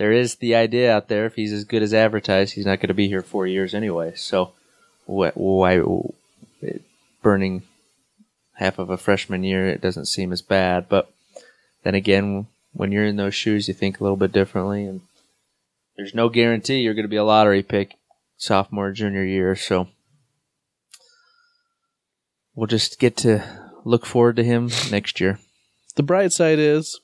there 0.00 0.12
is 0.12 0.36
the 0.36 0.54
idea 0.54 0.90
out 0.90 1.08
there: 1.08 1.26
if 1.26 1.34
he's 1.34 1.52
as 1.52 1.64
good 1.64 1.82
as 1.82 1.92
advertised, 1.92 2.54
he's 2.54 2.64
not 2.64 2.78
going 2.80 2.88
to 2.88 2.94
be 2.94 3.08
here 3.08 3.20
four 3.20 3.46
years 3.46 3.74
anyway. 3.74 4.14
So 4.16 4.52
why, 5.04 5.82
burning 7.22 7.64
half 8.54 8.78
of 8.78 8.88
a 8.88 8.96
freshman 8.96 9.44
year, 9.44 9.68
it 9.68 9.82
doesn't 9.82 10.06
seem 10.06 10.32
as 10.32 10.40
bad. 10.40 10.88
But 10.88 11.12
then 11.82 11.94
again, 11.94 12.46
when 12.72 12.92
you're 12.92 13.04
in 13.04 13.16
those 13.16 13.34
shoes, 13.34 13.68
you 13.68 13.74
think 13.74 14.00
a 14.00 14.02
little 14.02 14.16
bit 14.16 14.32
differently. 14.32 14.86
And 14.86 15.02
there's 15.98 16.14
no 16.14 16.30
guarantee 16.30 16.78
you're 16.78 16.94
going 16.94 17.04
to 17.04 17.08
be 17.08 17.16
a 17.16 17.22
lottery 17.22 17.62
pick 17.62 17.96
sophomore, 18.38 18.92
junior 18.92 19.22
year. 19.22 19.54
So 19.54 19.88
we'll 22.54 22.68
just 22.68 22.98
get 22.98 23.18
to 23.18 23.44
look 23.84 24.06
forward 24.06 24.36
to 24.36 24.44
him 24.44 24.70
next 24.90 25.20
year. 25.20 25.40
The 25.96 26.02
bright 26.02 26.32
side 26.32 26.58
is 26.58 26.98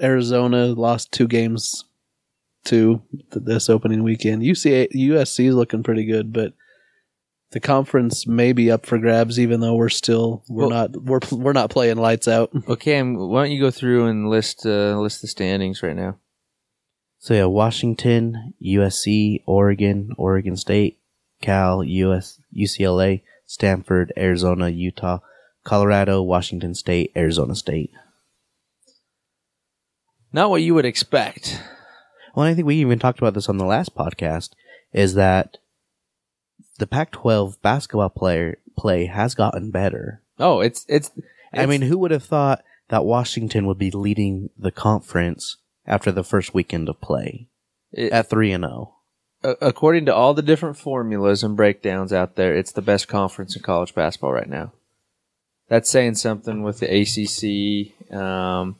Arizona 0.00 0.68
lost 0.68 1.12
two 1.12 1.28
games 1.28 1.84
to 2.64 3.02
th- 3.32 3.44
this 3.44 3.70
opening 3.70 4.02
weekend. 4.02 4.42
UCA, 4.42 4.88
USC 4.94 5.46
is 5.48 5.54
looking 5.54 5.82
pretty 5.82 6.04
good, 6.04 6.32
but 6.32 6.52
the 7.52 7.60
conference 7.60 8.26
may 8.26 8.52
be 8.52 8.70
up 8.70 8.86
for 8.86 8.98
grabs, 8.98 9.38
even 9.40 9.60
though 9.60 9.74
we're 9.74 9.88
still 9.88 10.44
we're 10.48 10.68
Well- 10.68 10.70
not 10.70 11.02
we're 11.02 11.20
we're 11.32 11.52
not 11.52 11.70
playing 11.70 11.96
lights 11.96 12.28
out. 12.28 12.50
Okay, 12.68 12.92
Cam, 12.92 13.16
why 13.16 13.42
don't 13.42 13.52
you 13.52 13.60
go 13.60 13.70
through 13.70 14.06
and 14.06 14.28
list 14.28 14.64
uh, 14.64 14.98
list 15.00 15.22
the 15.22 15.28
standings 15.28 15.82
right 15.82 15.96
now? 15.96 16.18
So 17.18 17.34
yeah, 17.34 17.44
Washington, 17.46 18.54
USC, 18.64 19.42
Oregon, 19.46 20.12
Oregon 20.16 20.56
State, 20.56 20.98
Cal, 21.42 21.84
US, 21.84 22.40
UCLA, 22.56 23.22
Stanford, 23.46 24.12
Arizona, 24.16 24.68
Utah, 24.70 25.18
Colorado, 25.64 26.22
Washington 26.22 26.74
State, 26.74 27.12
Arizona 27.16 27.54
State. 27.54 27.90
Not 30.32 30.50
what 30.50 30.62
you 30.62 30.74
would 30.74 30.84
expect. 30.84 31.60
Well, 32.34 32.46
I 32.46 32.54
think 32.54 32.66
we 32.66 32.76
even 32.76 32.98
talked 32.98 33.18
about 33.18 33.34
this 33.34 33.48
on 33.48 33.58
the 33.58 33.64
last 33.64 33.94
podcast. 33.94 34.50
Is 34.92 35.14
that 35.14 35.58
the 36.78 36.86
Pac-12 36.86 37.60
basketball 37.62 38.08
player 38.08 38.58
play 38.76 39.06
has 39.06 39.34
gotten 39.34 39.70
better. 39.70 40.22
Oh, 40.38 40.60
it's 40.60 40.84
it's. 40.88 41.10
I 41.52 41.66
mean, 41.66 41.82
who 41.82 41.98
would 41.98 42.10
have 42.10 42.24
thought 42.24 42.64
that 42.88 43.04
Washington 43.04 43.66
would 43.66 43.78
be 43.78 43.90
leading 43.90 44.50
the 44.58 44.70
conference 44.70 45.58
after 45.86 46.10
the 46.10 46.24
first 46.24 46.54
weekend 46.54 46.88
of 46.88 47.00
play 47.00 47.48
it, 47.92 48.12
at 48.12 48.28
three 48.28 48.52
and 48.52 48.64
oh? 48.64 48.94
zero? 49.42 49.56
according 49.62 50.04
to 50.04 50.14
all 50.14 50.34
the 50.34 50.42
different 50.42 50.76
formulas 50.76 51.42
and 51.42 51.56
breakdowns 51.56 52.12
out 52.12 52.36
there, 52.36 52.54
it's 52.54 52.72
the 52.72 52.82
best 52.82 53.08
conference 53.08 53.56
in 53.56 53.62
college 53.62 53.94
basketball 53.94 54.32
right 54.32 54.48
now. 54.48 54.72
That's 55.68 55.88
saying 55.88 56.16
something 56.16 56.62
with 56.62 56.80
the 56.80 56.86
ACC. 56.86 58.14
Um, 58.14 58.76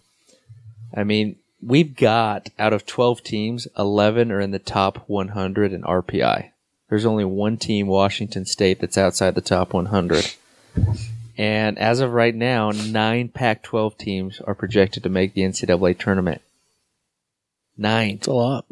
I 0.94 1.04
mean, 1.04 1.36
we've 1.62 1.94
got 1.94 2.50
out 2.58 2.72
of 2.72 2.86
12 2.86 3.22
teams, 3.22 3.68
11 3.78 4.32
are 4.32 4.40
in 4.40 4.50
the 4.50 4.58
top 4.58 5.08
100 5.08 5.72
in 5.72 5.82
RPI. 5.82 6.50
There's 6.88 7.06
only 7.06 7.24
one 7.24 7.56
team, 7.56 7.86
Washington 7.86 8.44
State, 8.44 8.80
that's 8.80 8.98
outside 8.98 9.34
the 9.34 9.40
top 9.40 9.72
100. 9.72 10.34
And 11.38 11.78
as 11.78 12.00
of 12.00 12.12
right 12.12 12.34
now, 12.34 12.70
nine 12.70 13.28
Pac 13.28 13.62
12 13.62 13.96
teams 13.96 14.40
are 14.40 14.54
projected 14.54 15.02
to 15.04 15.08
make 15.08 15.34
the 15.34 15.42
NCAA 15.42 15.98
tournament. 15.98 16.42
Nine 17.76 18.16
It's 18.16 18.26
a 18.26 18.32
lot. 18.32 18.66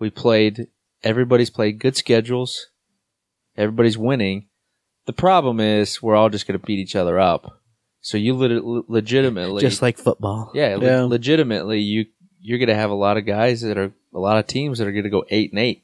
we 0.00 0.10
played 0.10 0.66
everybody's 1.04 1.50
played 1.50 1.78
good 1.78 1.96
schedules 1.96 2.66
everybody's 3.56 3.96
winning 3.96 4.46
the 5.06 5.12
problem 5.12 5.60
is 5.60 6.02
we're 6.02 6.16
all 6.16 6.28
just 6.28 6.48
going 6.48 6.58
to 6.58 6.66
beat 6.66 6.80
each 6.80 6.96
other 6.96 7.20
up 7.20 7.61
so 8.02 8.18
you 8.18 8.34
lit- 8.34 8.88
legitimately 8.90 9.62
Just 9.62 9.80
like 9.80 9.96
football. 9.96 10.50
yeah, 10.54 10.76
le- 10.76 10.84
Yeah. 10.84 11.02
legitimately 11.04 11.80
you 11.80 12.06
you're 12.44 12.58
going 12.58 12.68
to 12.68 12.74
have 12.74 12.90
a 12.90 12.94
lot 12.94 13.16
of 13.16 13.24
guys 13.24 13.60
that 13.62 13.78
are 13.78 13.92
a 14.12 14.18
lot 14.18 14.36
of 14.36 14.46
teams 14.46 14.78
that 14.78 14.86
are 14.88 14.92
going 14.92 15.04
to 15.04 15.10
go 15.10 15.24
8 15.30 15.52
and 15.52 15.60
8 15.60 15.82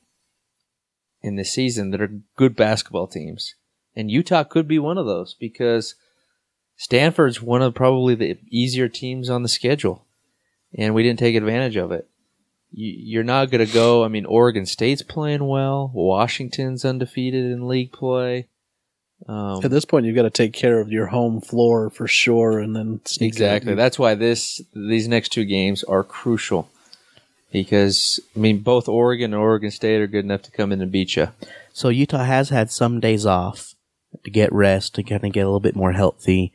in 1.22 1.36
this 1.36 1.52
season 1.52 1.90
that 1.92 2.00
are 2.02 2.20
good 2.36 2.54
basketball 2.56 3.06
teams 3.06 3.54
and 3.96 4.10
Utah 4.10 4.44
could 4.44 4.66
be 4.68 4.78
one 4.78 4.98
of 4.98 5.06
those 5.06 5.34
because 5.34 5.94
Stanford's 6.76 7.42
one 7.42 7.62
of 7.62 7.74
probably 7.74 8.14
the 8.14 8.38
easier 8.50 8.88
teams 8.88 9.28
on 9.28 9.42
the 9.42 9.48
schedule, 9.48 10.06
and 10.76 10.94
we 10.94 11.02
didn't 11.02 11.18
take 11.18 11.34
advantage 11.34 11.74
of 11.76 11.90
it. 11.90 12.08
You- 12.70 12.94
You're 12.96 13.24
not 13.24 13.50
going 13.50 13.66
to 13.66 13.72
go. 13.72 14.04
I 14.04 14.08
mean, 14.08 14.24
Oregon 14.26 14.64
State's 14.66 15.02
playing 15.02 15.46
well. 15.48 15.90
Washington's 15.92 16.84
undefeated 16.84 17.46
in 17.50 17.66
league 17.66 17.90
play. 17.90 18.46
Um, 19.28 19.60
At 19.62 19.70
this 19.70 19.84
point, 19.84 20.06
you've 20.06 20.16
got 20.16 20.22
to 20.22 20.30
take 20.30 20.54
care 20.54 20.80
of 20.80 20.90
your 20.90 21.06
home 21.06 21.40
floor 21.42 21.90
for 21.90 22.08
sure, 22.08 22.58
and 22.60 22.74
then 22.74 23.00
sneak 23.04 23.28
Exactly. 23.28 23.72
in. 23.72 23.76
That's 23.78 23.98
why 23.98 24.14
this 24.14 24.62
these 24.74 25.06
next 25.06 25.28
two 25.30 25.44
games 25.44 25.84
are 25.84 26.02
crucial. 26.02 26.70
Because 27.52 28.20
I 28.36 28.38
mean, 28.38 28.58
both 28.60 28.88
Oregon 28.88 29.32
and 29.32 29.40
Oregon 29.42 29.70
State 29.70 30.00
are 30.00 30.06
good 30.06 30.24
enough 30.24 30.42
to 30.42 30.50
come 30.50 30.72
in 30.72 30.80
and 30.80 30.90
beat 30.92 31.16
you. 31.16 31.28
So 31.72 31.88
Utah 31.88 32.24
has 32.24 32.48
had 32.50 32.70
some 32.70 33.00
days 33.00 33.24
off 33.26 33.74
to 34.24 34.30
get 34.30 34.52
rest 34.52 34.94
to 34.94 35.02
kind 35.02 35.24
of 35.24 35.32
get 35.32 35.42
a 35.42 35.46
little 35.46 35.60
bit 35.60 35.76
more 35.76 35.92
healthy. 35.92 36.52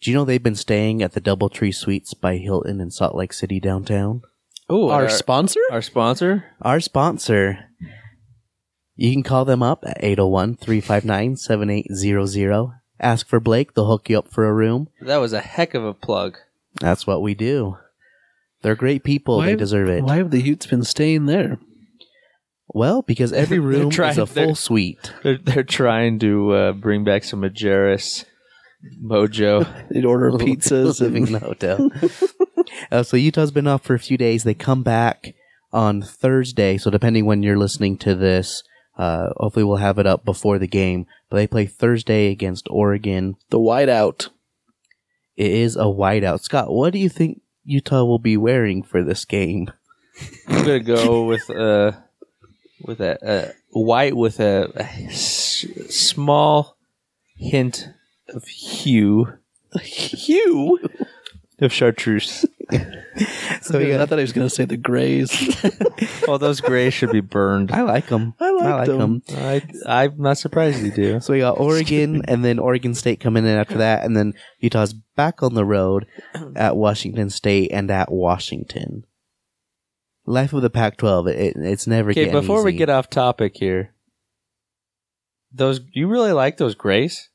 Do 0.00 0.10
you 0.10 0.16
know 0.16 0.24
they've 0.24 0.42
been 0.42 0.54
staying 0.54 1.02
at 1.02 1.12
the 1.12 1.20
DoubleTree 1.20 1.74
Suites 1.74 2.12
by 2.14 2.36
Hilton 2.36 2.80
in 2.80 2.90
Salt 2.90 3.14
Lake 3.14 3.32
City 3.32 3.58
downtown? 3.60 4.22
Oh, 4.68 4.90
our 4.90 5.08
sponsor. 5.08 5.60
our 5.70 5.82
sponsor. 5.82 6.44
Our 6.60 6.80
sponsor. 6.80 7.66
You 8.96 9.12
can 9.12 9.22
call 9.24 9.44
them 9.44 9.62
up 9.62 9.82
at 9.86 10.00
801-359-7800. 10.02 12.74
Ask 13.00 13.26
for 13.26 13.40
Blake. 13.40 13.74
They'll 13.74 13.88
hook 13.88 14.08
you 14.08 14.18
up 14.18 14.30
for 14.30 14.46
a 14.46 14.54
room. 14.54 14.88
That 15.00 15.16
was 15.16 15.32
a 15.32 15.40
heck 15.40 15.74
of 15.74 15.84
a 15.84 15.92
plug. 15.94 16.38
That's 16.80 17.06
what 17.06 17.22
we 17.22 17.34
do. 17.34 17.76
They're 18.62 18.76
great 18.76 19.02
people. 19.04 19.38
Why- 19.38 19.46
they 19.46 19.56
deserve 19.56 19.88
it. 19.88 20.04
Why 20.04 20.16
have 20.16 20.30
the 20.30 20.40
Utes 20.40 20.66
been 20.66 20.84
staying 20.84 21.26
there? 21.26 21.58
Well, 22.68 23.02
because 23.02 23.32
every 23.32 23.58
They're 23.58 23.66
room 23.68 23.90
trying- 23.90 24.12
is 24.12 24.18
a 24.18 24.24
they're- 24.26 24.46
full 24.46 24.54
suite. 24.54 25.12
They're, 25.22 25.38
they're 25.38 25.62
trying 25.64 26.18
to 26.20 26.52
uh, 26.52 26.72
bring 26.72 27.04
back 27.04 27.24
some 27.24 27.42
Majerus 27.42 28.24
mojo. 29.04 29.66
They'd 29.90 30.04
order 30.04 30.30
pizzas 30.32 31.00
living 31.00 31.26
in 31.26 31.34
and 31.34 31.42
the 31.42 31.46
hotel. 31.46 31.90
uh, 32.92 33.02
so 33.02 33.16
Utah's 33.16 33.50
been 33.50 33.66
off 33.66 33.82
for 33.82 33.94
a 33.94 33.98
few 33.98 34.16
days. 34.16 34.44
They 34.44 34.54
come 34.54 34.82
back 34.82 35.34
on 35.72 36.00
Thursday. 36.00 36.78
So 36.78 36.90
depending 36.90 37.26
when 37.26 37.42
you're 37.42 37.58
listening 37.58 37.98
to 37.98 38.14
this, 38.14 38.62
uh, 38.96 39.30
hopefully 39.36 39.64
we'll 39.64 39.76
have 39.76 39.98
it 39.98 40.06
up 40.06 40.24
before 40.24 40.58
the 40.58 40.66
game. 40.66 41.06
But 41.28 41.36
they 41.36 41.46
play 41.46 41.66
Thursday 41.66 42.30
against 42.30 42.66
Oregon. 42.70 43.36
the 43.50 43.58
whiteout. 43.58 44.28
It 45.36 45.50
is 45.50 45.76
a 45.76 45.80
whiteout. 45.84 46.40
Scott, 46.40 46.72
what 46.72 46.92
do 46.92 46.98
you 46.98 47.08
think 47.08 47.40
Utah 47.64 48.04
will 48.04 48.18
be 48.20 48.36
wearing 48.36 48.82
for 48.82 49.02
this 49.02 49.24
game? 49.24 49.70
I'm 50.46 50.64
gonna 50.64 50.78
go 50.80 51.24
with 51.24 51.50
uh 51.50 51.92
with 52.82 53.00
a, 53.00 53.18
a 53.74 53.80
white 53.80 54.14
with 54.16 54.38
a, 54.38 54.70
a 54.76 54.84
s- 55.06 55.66
small 55.88 56.76
hint 57.36 57.88
of 58.28 58.44
hue 58.44 59.38
Hugh. 59.82 60.78
Of 61.60 61.72
chartreuse. 61.72 62.44
So 63.60 63.78
we 63.78 63.94
I 63.94 64.04
thought 64.04 64.18
he 64.18 64.22
was 64.22 64.32
going 64.32 64.48
to 64.48 64.54
say 64.54 64.64
the 64.64 64.76
Grays. 64.76 65.32
Oh, 66.26 66.38
those 66.38 66.60
grays 66.60 66.94
should 66.94 67.12
be 67.12 67.20
burned. 67.20 67.70
I 67.70 67.82
like 67.82 68.06
them. 68.06 68.34
I 68.40 68.50
like 68.50 68.86
them. 68.86 69.22
I, 69.30 69.62
I'm 69.86 70.16
not 70.18 70.38
surprised 70.38 70.82
you 70.82 70.90
do. 70.90 71.20
So 71.20 71.34
we 71.34 71.40
got 71.40 71.60
Oregon 71.60 72.22
and 72.28 72.42
then 72.44 72.58
Oregon 72.58 72.94
State 72.94 73.20
coming 73.20 73.44
in 73.44 73.50
after 73.50 73.78
that, 73.78 74.04
and 74.04 74.16
then 74.16 74.32
Utah's 74.58 74.94
back 74.94 75.42
on 75.42 75.54
the 75.54 75.66
road 75.66 76.06
at 76.56 76.76
Washington 76.76 77.28
State 77.28 77.70
and 77.72 77.90
at 77.90 78.10
Washington. 78.10 79.04
Life 80.24 80.54
of 80.54 80.62
the 80.62 80.70
Pac-12, 80.70 81.30
it, 81.30 81.56
it's 81.56 81.86
never 81.86 82.10
Okay, 82.10 82.24
getting 82.24 82.40
before 82.40 82.64
we 82.64 82.72
get 82.72 82.88
off 82.88 83.10
topic 83.10 83.56
here, 83.56 83.94
those 85.52 85.80
you 85.92 86.08
really 86.08 86.32
like 86.32 86.56
those 86.56 86.74
grays? 86.74 87.28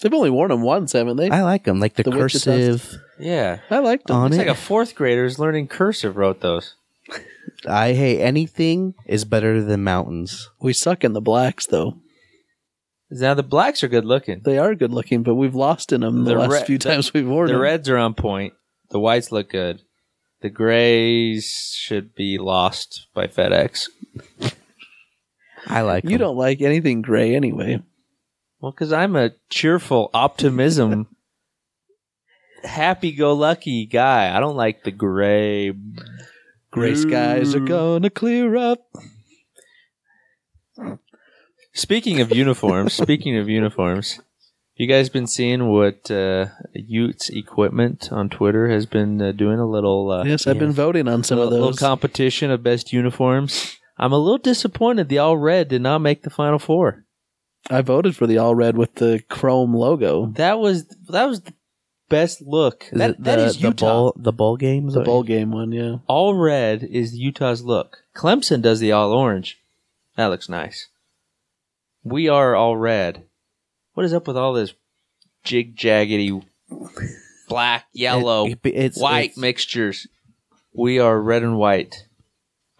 They've 0.00 0.14
only 0.14 0.30
worn 0.30 0.50
them 0.50 0.62
once, 0.62 0.92
haven't 0.92 1.16
they? 1.16 1.28
I 1.30 1.42
like 1.42 1.64
them, 1.64 1.80
like 1.80 1.94
the, 1.94 2.04
The 2.04 2.10
Wichita 2.10 2.50
cursive. 2.52 3.00
Yeah, 3.18 3.58
I 3.68 3.78
liked 3.80 4.06
them. 4.06 4.16
On 4.16 4.26
it's 4.28 4.36
it. 4.36 4.38
like 4.38 4.46
a 4.46 4.54
fourth 4.54 4.94
grader's 4.94 5.38
learning 5.40 5.68
cursive 5.68 6.16
wrote 6.16 6.40
those. 6.40 6.74
I 7.66 7.94
hate 7.94 8.20
anything 8.20 8.94
is 9.06 9.24
better 9.24 9.60
than 9.62 9.82
mountains. 9.82 10.50
We 10.60 10.72
suck 10.72 11.02
in 11.02 11.14
the 11.14 11.20
blacks, 11.20 11.66
though. 11.66 11.96
Now 13.10 13.34
the 13.34 13.42
blacks 13.42 13.82
are 13.82 13.88
good 13.88 14.04
looking. 14.04 14.42
They 14.44 14.58
are 14.58 14.74
good 14.74 14.92
looking, 14.92 15.22
but 15.24 15.34
we've 15.34 15.54
lost 15.54 15.92
in 15.92 16.02
them 16.02 16.24
the, 16.24 16.34
The 16.34 16.40
last 16.40 16.52
re- 16.52 16.64
few 16.66 16.78
the- 16.78 16.88
times 16.90 17.12
we've 17.12 17.26
worn 17.26 17.46
them. 17.46 17.54
The 17.54 17.58
them. 17.58 17.62
reds 17.62 17.88
are 17.88 17.96
on 17.96 18.14
point. 18.14 18.52
The 18.90 19.00
whites 19.00 19.32
look 19.32 19.50
good. 19.50 19.80
The 20.42 20.50
grays 20.50 21.74
should 21.76 22.14
be 22.14 22.38
lost 22.38 23.06
by 23.14 23.26
FedEx. 23.26 23.88
I 25.66 25.80
like 25.80 26.04
You 26.04 26.12
'em. 26.12 26.18
don't 26.18 26.36
like 26.36 26.60
anything 26.60 27.02
gray 27.02 27.34
anyway. 27.34 27.82
Well, 28.60 28.72
because 28.72 28.92
I'm 28.92 29.14
a 29.14 29.30
cheerful 29.50 30.10
optimism, 30.12 31.06
happy-go-lucky 32.64 33.86
guy. 33.86 34.36
I 34.36 34.40
don't 34.40 34.56
like 34.56 34.82
the 34.82 34.90
gray. 34.90 35.72
Gray 36.70 36.94
skies 36.94 37.54
are 37.54 37.60
gonna 37.60 38.10
clear 38.10 38.56
up. 38.56 38.80
Speaking 41.72 42.20
of 42.20 42.34
uniforms, 42.34 42.92
speaking 42.94 43.36
of 43.38 43.48
uniforms, 43.48 44.20
you 44.74 44.86
guys 44.86 45.08
been 45.08 45.26
seeing 45.26 45.68
what 45.68 46.10
uh, 46.10 46.46
Utes 46.72 47.30
Equipment 47.30 48.10
on 48.12 48.28
Twitter 48.28 48.68
has 48.68 48.86
been 48.86 49.22
uh, 49.22 49.32
doing 49.32 49.58
a 49.58 49.66
little 49.66 50.10
uh, 50.10 50.24
Yes, 50.24 50.46
I've 50.46 50.58
been 50.58 50.70
yes. 50.70 50.76
voting 50.76 51.08
on 51.08 51.22
some 51.22 51.38
little, 51.38 51.52
of 51.52 51.58
those. 51.60 51.80
little 51.80 51.88
competition 51.88 52.50
of 52.50 52.62
best 52.62 52.92
uniforms. 52.92 53.76
I'm 53.96 54.12
a 54.12 54.18
little 54.18 54.38
disappointed 54.38 55.08
the 55.08 55.18
all 55.18 55.36
red 55.36 55.68
did 55.68 55.82
not 55.82 56.00
make 56.00 56.22
the 56.22 56.30
final 56.30 56.58
four. 56.58 57.04
I 57.70 57.82
voted 57.82 58.16
for 58.16 58.26
the 58.26 58.38
all 58.38 58.54
red 58.54 58.76
with 58.76 58.94
the 58.96 59.22
chrome 59.28 59.74
logo. 59.74 60.26
That 60.36 60.58
was 60.58 60.86
that 61.08 61.24
was 61.26 61.42
the 61.42 61.52
best 62.08 62.40
look. 62.40 62.84
Is 62.92 62.98
that, 62.98 63.10
it 63.10 63.16
the, 63.18 63.22
that 63.24 63.38
is 63.38 63.56
the 63.58 63.68
Utah. 63.68 63.86
bowl 63.86 64.12
the 64.16 64.32
bowl 64.32 64.56
games? 64.56 64.94
The 64.94 65.00
bowl 65.00 65.22
game 65.22 65.50
one, 65.50 65.72
yeah. 65.72 65.96
All 66.06 66.34
red 66.34 66.82
is 66.82 67.14
Utah's 67.14 67.62
look. 67.62 67.98
Clemson 68.16 68.62
does 68.62 68.80
the 68.80 68.92
all 68.92 69.12
orange. 69.12 69.58
That 70.16 70.26
looks 70.26 70.48
nice. 70.48 70.88
We 72.02 72.28
are 72.28 72.54
all 72.56 72.76
red. 72.76 73.24
What 73.94 74.06
is 74.06 74.14
up 74.14 74.26
with 74.26 74.36
all 74.36 74.52
this 74.54 74.72
jig 75.44 75.76
jaggedy 75.76 76.42
black, 77.48 77.86
yellow, 77.92 78.46
It- 78.46 78.60
it- 78.64 78.74
it's- 78.74 78.98
white 79.00 79.30
it's- 79.30 79.36
mixtures? 79.36 80.06
We 80.72 80.98
are 81.00 81.20
red 81.20 81.42
and 81.42 81.58
white. 81.58 82.06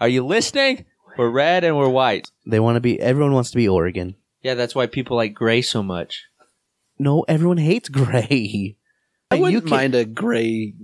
Are 0.01 0.09
you 0.09 0.25
listening? 0.25 0.85
We're 1.17 1.31
red 1.31 1.65
and 1.65 1.77
we're 1.77 1.89
white. 1.89 2.31
They 2.47 2.61
want 2.61 2.77
to 2.77 2.81
be. 2.81 3.01
Everyone 3.01 3.33
wants 3.33 3.51
to 3.51 3.57
be 3.57 3.67
Oregon. 3.69 4.15
Yeah, 4.43 4.55
that's 4.55 4.75
why 4.75 4.87
people 4.87 5.17
like 5.17 5.35
gray 5.35 5.63
so 5.63 5.83
much. 5.83 6.25
No, 6.99 7.23
everyone 7.29 7.59
hates 7.59 7.89
gray. 7.89 8.77
I 9.31 9.37
You 9.37 9.43
wouldn't 9.43 9.63
can- 9.65 9.71
mind 9.71 9.95
a 9.95 10.05
gray 10.05 10.75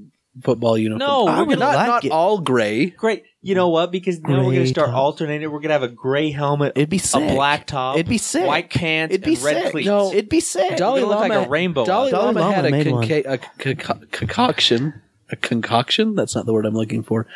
football 0.42 0.76
uniform. 0.76 0.98
No, 0.98 1.26
I 1.28 1.38
we're 1.40 1.46
would 1.46 1.58
gonna 1.60 1.72
not 1.72 1.76
like 1.78 1.86
not 1.86 2.04
it. 2.04 2.10
all 2.12 2.38
gray. 2.40 2.86
Great. 2.90 3.24
You 3.40 3.54
know 3.54 3.68
what? 3.68 3.90
Because 3.92 4.20
now 4.20 4.44
we're 4.44 4.52
gonna 4.54 4.66
start 4.66 4.88
top. 4.90 4.96
alternating. 4.98 5.50
We're 5.50 5.58
going 5.60 5.68
to 5.68 5.74
have 5.74 5.82
a 5.82 5.88
gray 5.88 6.30
helmet, 6.30 6.72
It'd 6.76 6.88
be 6.88 6.98
sick. 6.98 7.22
a 7.30 7.34
black 7.34 7.66
top, 7.66 7.96
It'd 7.96 8.08
be 8.08 8.18
sick. 8.18 8.46
white 8.46 8.70
pants, 8.70 9.14
It'd 9.14 9.24
be 9.24 9.34
and 9.34 9.42
red 9.44 9.62
sick. 9.64 9.70
cleats. 9.72 9.86
No, 9.86 10.10
It'd 10.12 10.28
be 10.28 10.40
sick. 10.40 10.76
Dolly- 10.76 11.00
Dalai 11.00 11.02
It 11.02 11.06
looked 11.06 11.20
like 11.20 11.30
Lama, 11.30 11.46
a 11.46 11.48
rainbow 11.48 11.84
Dolly, 11.84 12.10
Dalai 12.10 12.24
Lama, 12.26 12.40
Lama 12.40 12.54
had 12.54 12.64
a, 12.66 12.70
made 12.70 12.86
one. 12.90 13.06
conca- 13.06 13.32
a 13.34 13.38
conco- 13.38 14.10
concoction, 14.10 14.94
a 15.30 15.36
concoction. 15.36 16.14
That's 16.16 16.34
not 16.34 16.46
the 16.46 16.52
word 16.52 16.66
I'm 16.66 16.74
looking 16.74 17.02
for, 17.02 17.26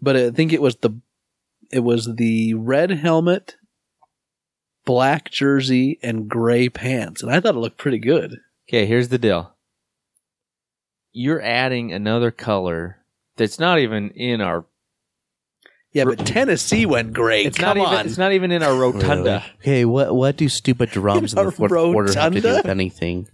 but 0.00 0.16
I 0.16 0.30
think 0.30 0.52
it 0.52 0.62
was 0.62 0.76
the 0.76 0.90
it 1.70 1.80
was 1.80 2.14
the 2.14 2.54
red 2.54 2.90
helmet, 2.90 3.56
black 4.88 5.30
jersey, 5.30 5.98
and 6.02 6.30
gray 6.30 6.70
pants, 6.70 7.22
and 7.22 7.30
I 7.30 7.40
thought 7.40 7.54
it 7.54 7.58
looked 7.58 7.76
pretty 7.76 7.98
good. 7.98 8.38
Okay, 8.66 8.86
here's 8.86 9.10
the 9.10 9.18
deal. 9.18 9.54
You're 11.12 11.42
adding 11.42 11.92
another 11.92 12.30
color 12.30 12.96
that's 13.36 13.58
not 13.58 13.78
even 13.80 14.10
in 14.12 14.40
our. 14.40 14.64
Yeah, 15.92 16.04
but 16.04 16.24
Tennessee 16.24 16.86
went 16.86 17.12
gray. 17.12 17.44
It's 17.44 17.58
Come 17.58 17.76
not 17.76 17.86
on, 17.86 17.92
even. 17.92 18.06
It's 18.06 18.16
not 18.16 18.32
even 18.32 18.50
in 18.50 18.62
our 18.62 18.74
rotunda. 18.74 19.44
Okay, 19.60 19.84
what 19.84 20.14
what 20.14 20.38
do 20.38 20.48
stupid 20.48 20.90
drums 20.90 21.34
in 21.34 21.38
A 21.38 21.44
the 21.44 21.52
fourth 21.52 21.70
quarter 21.70 22.18
have 22.18 22.32
to 22.32 22.40
do 22.40 22.48
with 22.48 22.66
anything? 22.66 23.28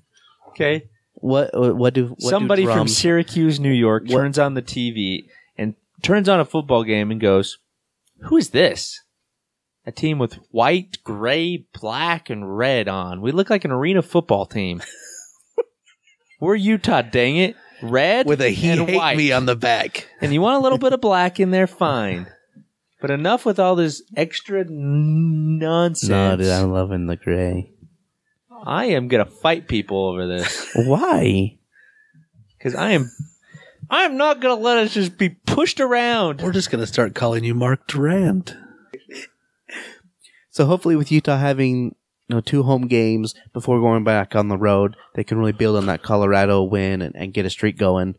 Okay. 0.49 0.89
What 1.15 1.57
what 1.57 1.77
what 1.77 1.95
do 1.95 2.07
what 2.09 2.19
do 2.19 2.29
Somebody 2.29 2.67
from 2.67 2.89
Syracuse, 2.89 3.61
New 3.61 3.71
York, 3.73 4.05
What- 4.09 4.19
turns 4.19 4.41
on 4.41 4.55
the 4.55 4.63
TV 4.63 5.29
and 5.57 5.77
turns 6.03 6.29
on 6.29 6.41
a 6.41 6.45
football 6.45 6.83
game 6.83 7.13
and 7.13 7.21
goes, 7.21 7.59
"Who 8.23 8.37
is 8.39 8.51
this?" 8.51 9.04
A 9.87 9.93
team 9.93 10.19
with 10.19 10.35
white, 10.51 10.99
gray, 11.05 11.67
black, 11.79 12.31
and 12.31 12.57
red 12.57 12.89
on. 12.89 13.21
We 13.21 13.33
look 13.33 13.51
like 13.51 13.65
an 13.65 13.71
arena 13.71 14.01
football 14.03 14.47
team. 14.47 14.83
We're 16.41 16.55
Utah, 16.55 17.03
dang 17.03 17.37
it. 17.37 17.57
Red 17.83 18.27
with 18.27 18.41
a 18.41 18.49
he 18.51 18.71
and 18.71 18.89
hate 18.89 18.97
white. 18.97 19.17
me 19.17 19.31
on 19.33 19.45
the 19.47 19.57
back. 19.57 20.09
and 20.21 20.33
you 20.33 20.41
want 20.41 20.57
a 20.57 20.61
little 20.61 20.79
bit 20.79 20.93
of 20.95 21.01
black 21.01 21.39
in 21.39 21.51
there, 21.51 21.67
fine. 21.67 22.27
But 23.01 23.11
enough 23.11 23.45
with 23.45 23.59
all 23.59 23.77
this 23.77 24.03
extra 24.17 24.65
nonsense. 24.65 26.09
No, 26.09 26.37
dude, 26.37 26.49
I'm 26.49 26.73
loving 26.73 27.07
the 27.07 27.17
gray. 27.17 27.71
I 28.65 28.87
am 28.87 29.09
gonna 29.09 29.27
fight 29.27 29.69
people 29.69 30.07
over 30.09 30.27
this 30.27 30.71
Why? 30.75 31.59
because 32.57 32.75
I 32.75 32.93
am. 32.93 33.11
I 33.91 34.05
am 34.05 34.17
not 34.17 34.41
gonna 34.41 34.55
let 34.55 34.79
us 34.79 34.95
just 34.95 35.19
be 35.19 35.29
pushed 35.29 35.81
around. 35.81 36.41
We're 36.41 36.53
just 36.53 36.71
gonna 36.71 36.87
start 36.87 37.15
calling 37.15 37.45
you 37.45 37.55
Mark 37.55 37.87
Durant. 37.87 38.57
So 40.55 40.67
hopefully, 40.67 40.95
with 40.95 41.11
Utah 41.11 41.39
having 41.39 41.97
you 42.29 42.37
know 42.37 42.41
two 42.41 42.63
home 42.63 42.87
games 42.87 43.35
before 43.53 43.81
going 43.81 44.05
back 44.05 44.37
on 44.37 44.47
the 44.47 44.57
road. 44.57 44.95
They 45.17 45.25
can 45.25 45.37
really 45.37 45.51
build 45.51 45.77
on 45.77 45.87
that 45.87 46.05
Colorado 46.05 46.63
win 46.63 47.03
and, 47.03 47.13
and 47.17 47.35
get 47.35 47.45
a 47.45 47.51
streak 47.51 47.77
going. 47.77 48.15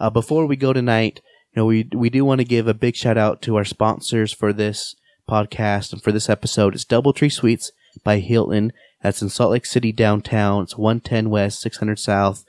Uh, 0.00 0.10
before 0.10 0.46
we 0.46 0.56
go 0.56 0.72
tonight, 0.72 1.20
you 1.52 1.62
know 1.62 1.66
we 1.66 1.88
we 1.94 2.10
do 2.10 2.24
want 2.24 2.40
to 2.40 2.44
give 2.44 2.66
a 2.66 2.74
big 2.74 2.96
shout 2.96 3.16
out 3.16 3.40
to 3.42 3.54
our 3.54 3.64
sponsors 3.64 4.32
for 4.32 4.52
this 4.52 4.96
podcast 5.30 5.92
and 5.92 6.02
for 6.02 6.10
this 6.10 6.28
episode. 6.28 6.74
It's 6.74 6.84
DoubleTree 6.84 7.30
Suites 7.30 7.70
by 8.02 8.18
Hilton. 8.18 8.72
That's 9.00 9.22
in 9.22 9.28
Salt 9.28 9.52
Lake 9.52 9.64
City 9.64 9.92
downtown. 9.92 10.64
It's 10.64 10.76
110 10.76 11.30
West, 11.30 11.60
600 11.60 12.00
South, 12.00 12.44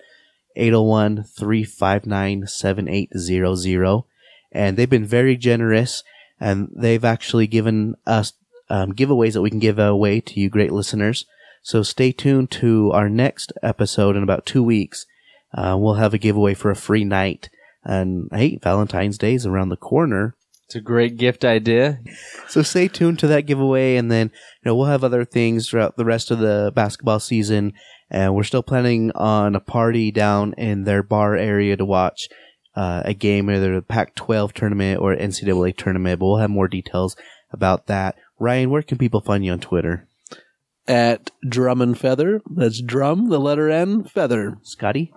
801 0.56 1.26
359 1.26 2.48
7800. 2.48 4.04
And 4.52 4.78
they've 4.78 4.90
been 4.90 5.06
very 5.06 5.38
generous 5.38 6.04
and 6.40 6.70
they've 6.76 7.06
actually 7.06 7.46
given 7.46 7.94
us 8.08 8.34
um, 8.70 8.94
giveaways 8.94 9.34
that 9.34 9.42
we 9.42 9.50
can 9.50 9.60
give 9.60 9.80
away 9.80 10.20
to 10.22 10.40
you 10.40 10.50
great 10.50 10.72
listeners. 10.72 11.26
So 11.62 11.84
stay 11.84 12.12
tuned 12.12 12.52
to 12.52 12.92
our 12.94 13.10
next 13.10 13.52
episode 13.62 14.16
in 14.16 14.24
about 14.24 14.46
two 14.46 14.64
weeks. 14.64 15.06
Uh, 15.54 15.76
we'll 15.80 15.96
have 15.96 16.14
a 16.14 16.18
giveaway 16.18 16.54
for 16.54 16.72
a 16.72 16.76
free 16.76 17.04
night. 17.04 17.50
And 17.84 18.30
hey, 18.32 18.60
Valentine's 18.62 19.18
Day 19.18 19.34
is 19.34 19.46
around 19.46 19.70
the 19.70 19.78
corner. 19.78 20.36
It's 20.66 20.76
a 20.76 20.82
great 20.82 21.16
gift 21.18 21.46
idea. 21.46 22.00
So 22.50 22.62
stay 22.62 22.90
tuned 22.90 23.20
to 23.20 23.28
that 23.28 23.46
giveaway, 23.46 23.96
and 23.96 24.12
then 24.12 24.28
you 24.28 24.66
know 24.66 24.76
we'll 24.76 24.88
have 24.88 25.04
other 25.04 25.24
things 25.24 25.70
throughout 25.70 25.96
the 25.96 26.04
rest 26.04 26.30
of 26.30 26.40
the 26.40 26.74
basketball 26.76 27.22
season. 27.22 27.72
And 28.10 28.36
we're 28.36 28.44
still 28.44 28.64
planning 28.64 29.12
on 29.16 29.56
a 29.56 29.62
party 29.62 30.12
down 30.12 30.54
in 30.58 30.84
their 30.84 31.04
bar 31.04 31.36
area 31.36 31.78
to 31.78 31.86
watch 31.86 32.28
uh, 32.76 33.02
a 33.06 33.14
game, 33.14 33.50
either 33.50 33.76
the 33.76 33.82
Pac-12 33.82 34.52
tournament 34.54 35.02
or 35.02 35.16
NCAA 35.16 35.76
tournament. 35.78 36.20
But 36.20 36.26
we'll 36.26 36.38
have 36.38 36.50
more 36.50 36.68
details 36.68 37.16
about 37.52 37.88
that. 37.88 38.16
Ryan, 38.40 38.70
where 38.70 38.82
can 38.82 38.98
people 38.98 39.22
find 39.22 39.44
you 39.46 39.52
on 39.52 39.60
Twitter? 39.60 40.08
At 40.88 41.32
Drum 41.48 41.82
and 41.82 41.98
Feather. 41.98 42.42
That's 42.50 42.82
drum, 42.82 43.30
the 43.30 43.40
letter 43.40 43.70
N, 43.70 44.04
feather. 44.04 44.58
Scotty? 44.62 45.14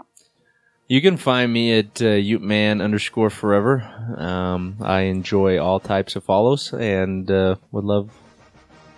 You 0.89 1.01
can 1.01 1.17
find 1.17 1.53
me 1.53 1.79
at 1.79 2.03
uh, 2.03 2.19
Uteman 2.19 2.83
underscore 2.83 3.31
forever. 3.31 3.83
Um, 4.17 4.77
I 4.81 5.03
enjoy 5.03 5.61
all 5.61 5.79
types 5.79 6.17
of 6.17 6.25
follows 6.25 6.73
and 6.73 7.31
uh, 7.31 7.57
would 7.71 7.85
love 7.85 8.11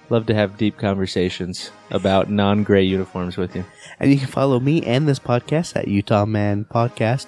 love 0.09 0.27
to 0.27 0.35
have 0.35 0.57
deep 0.57 0.79
conversations 0.79 1.70
about 1.91 2.31
non 2.31 2.62
gray 2.62 2.83
uniforms 2.83 3.37
with 3.37 3.55
you. 3.57 3.64
And 4.01 4.11
you 4.11 4.18
can 4.18 4.29
follow 4.29 4.61
me 4.61 4.83
and 4.85 5.07
this 5.09 5.18
podcast 5.18 5.77
at 5.77 5.89
Utah 5.89 6.25
Man 6.25 6.64
Podcast, 6.64 7.27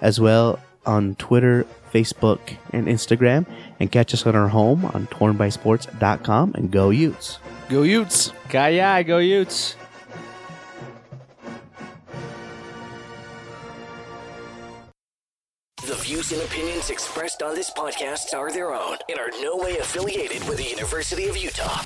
as 0.00 0.20
well 0.20 0.58
on 0.86 1.14
Twitter, 1.16 1.66
Facebook, 1.92 2.56
and 2.72 2.86
Instagram. 2.86 3.46
And 3.80 3.92
catch 3.92 4.12
us 4.12 4.26
on 4.26 4.34
our 4.34 4.48
home 4.48 4.84
on 4.86 5.06
tornbysports.com 5.06 6.54
and 6.54 6.70
go 6.70 6.90
Utes. 6.90 7.38
Go 7.68 7.82
Utes! 7.82 8.32
Kaya, 8.48 9.04
go 9.04 9.18
Utes! 9.18 9.76
The 15.86 15.94
views 15.94 16.32
and 16.32 16.42
opinions 16.42 16.90
expressed 16.90 17.42
on 17.42 17.54
this 17.54 17.70
podcast 17.70 18.34
are 18.34 18.52
their 18.52 18.74
own 18.74 18.96
and 19.08 19.18
are 19.18 19.30
no 19.40 19.56
way 19.56 19.78
affiliated 19.78 20.46
with 20.48 20.58
the 20.58 20.64
University 20.64 21.28
of 21.28 21.36
Utah. 21.36 21.82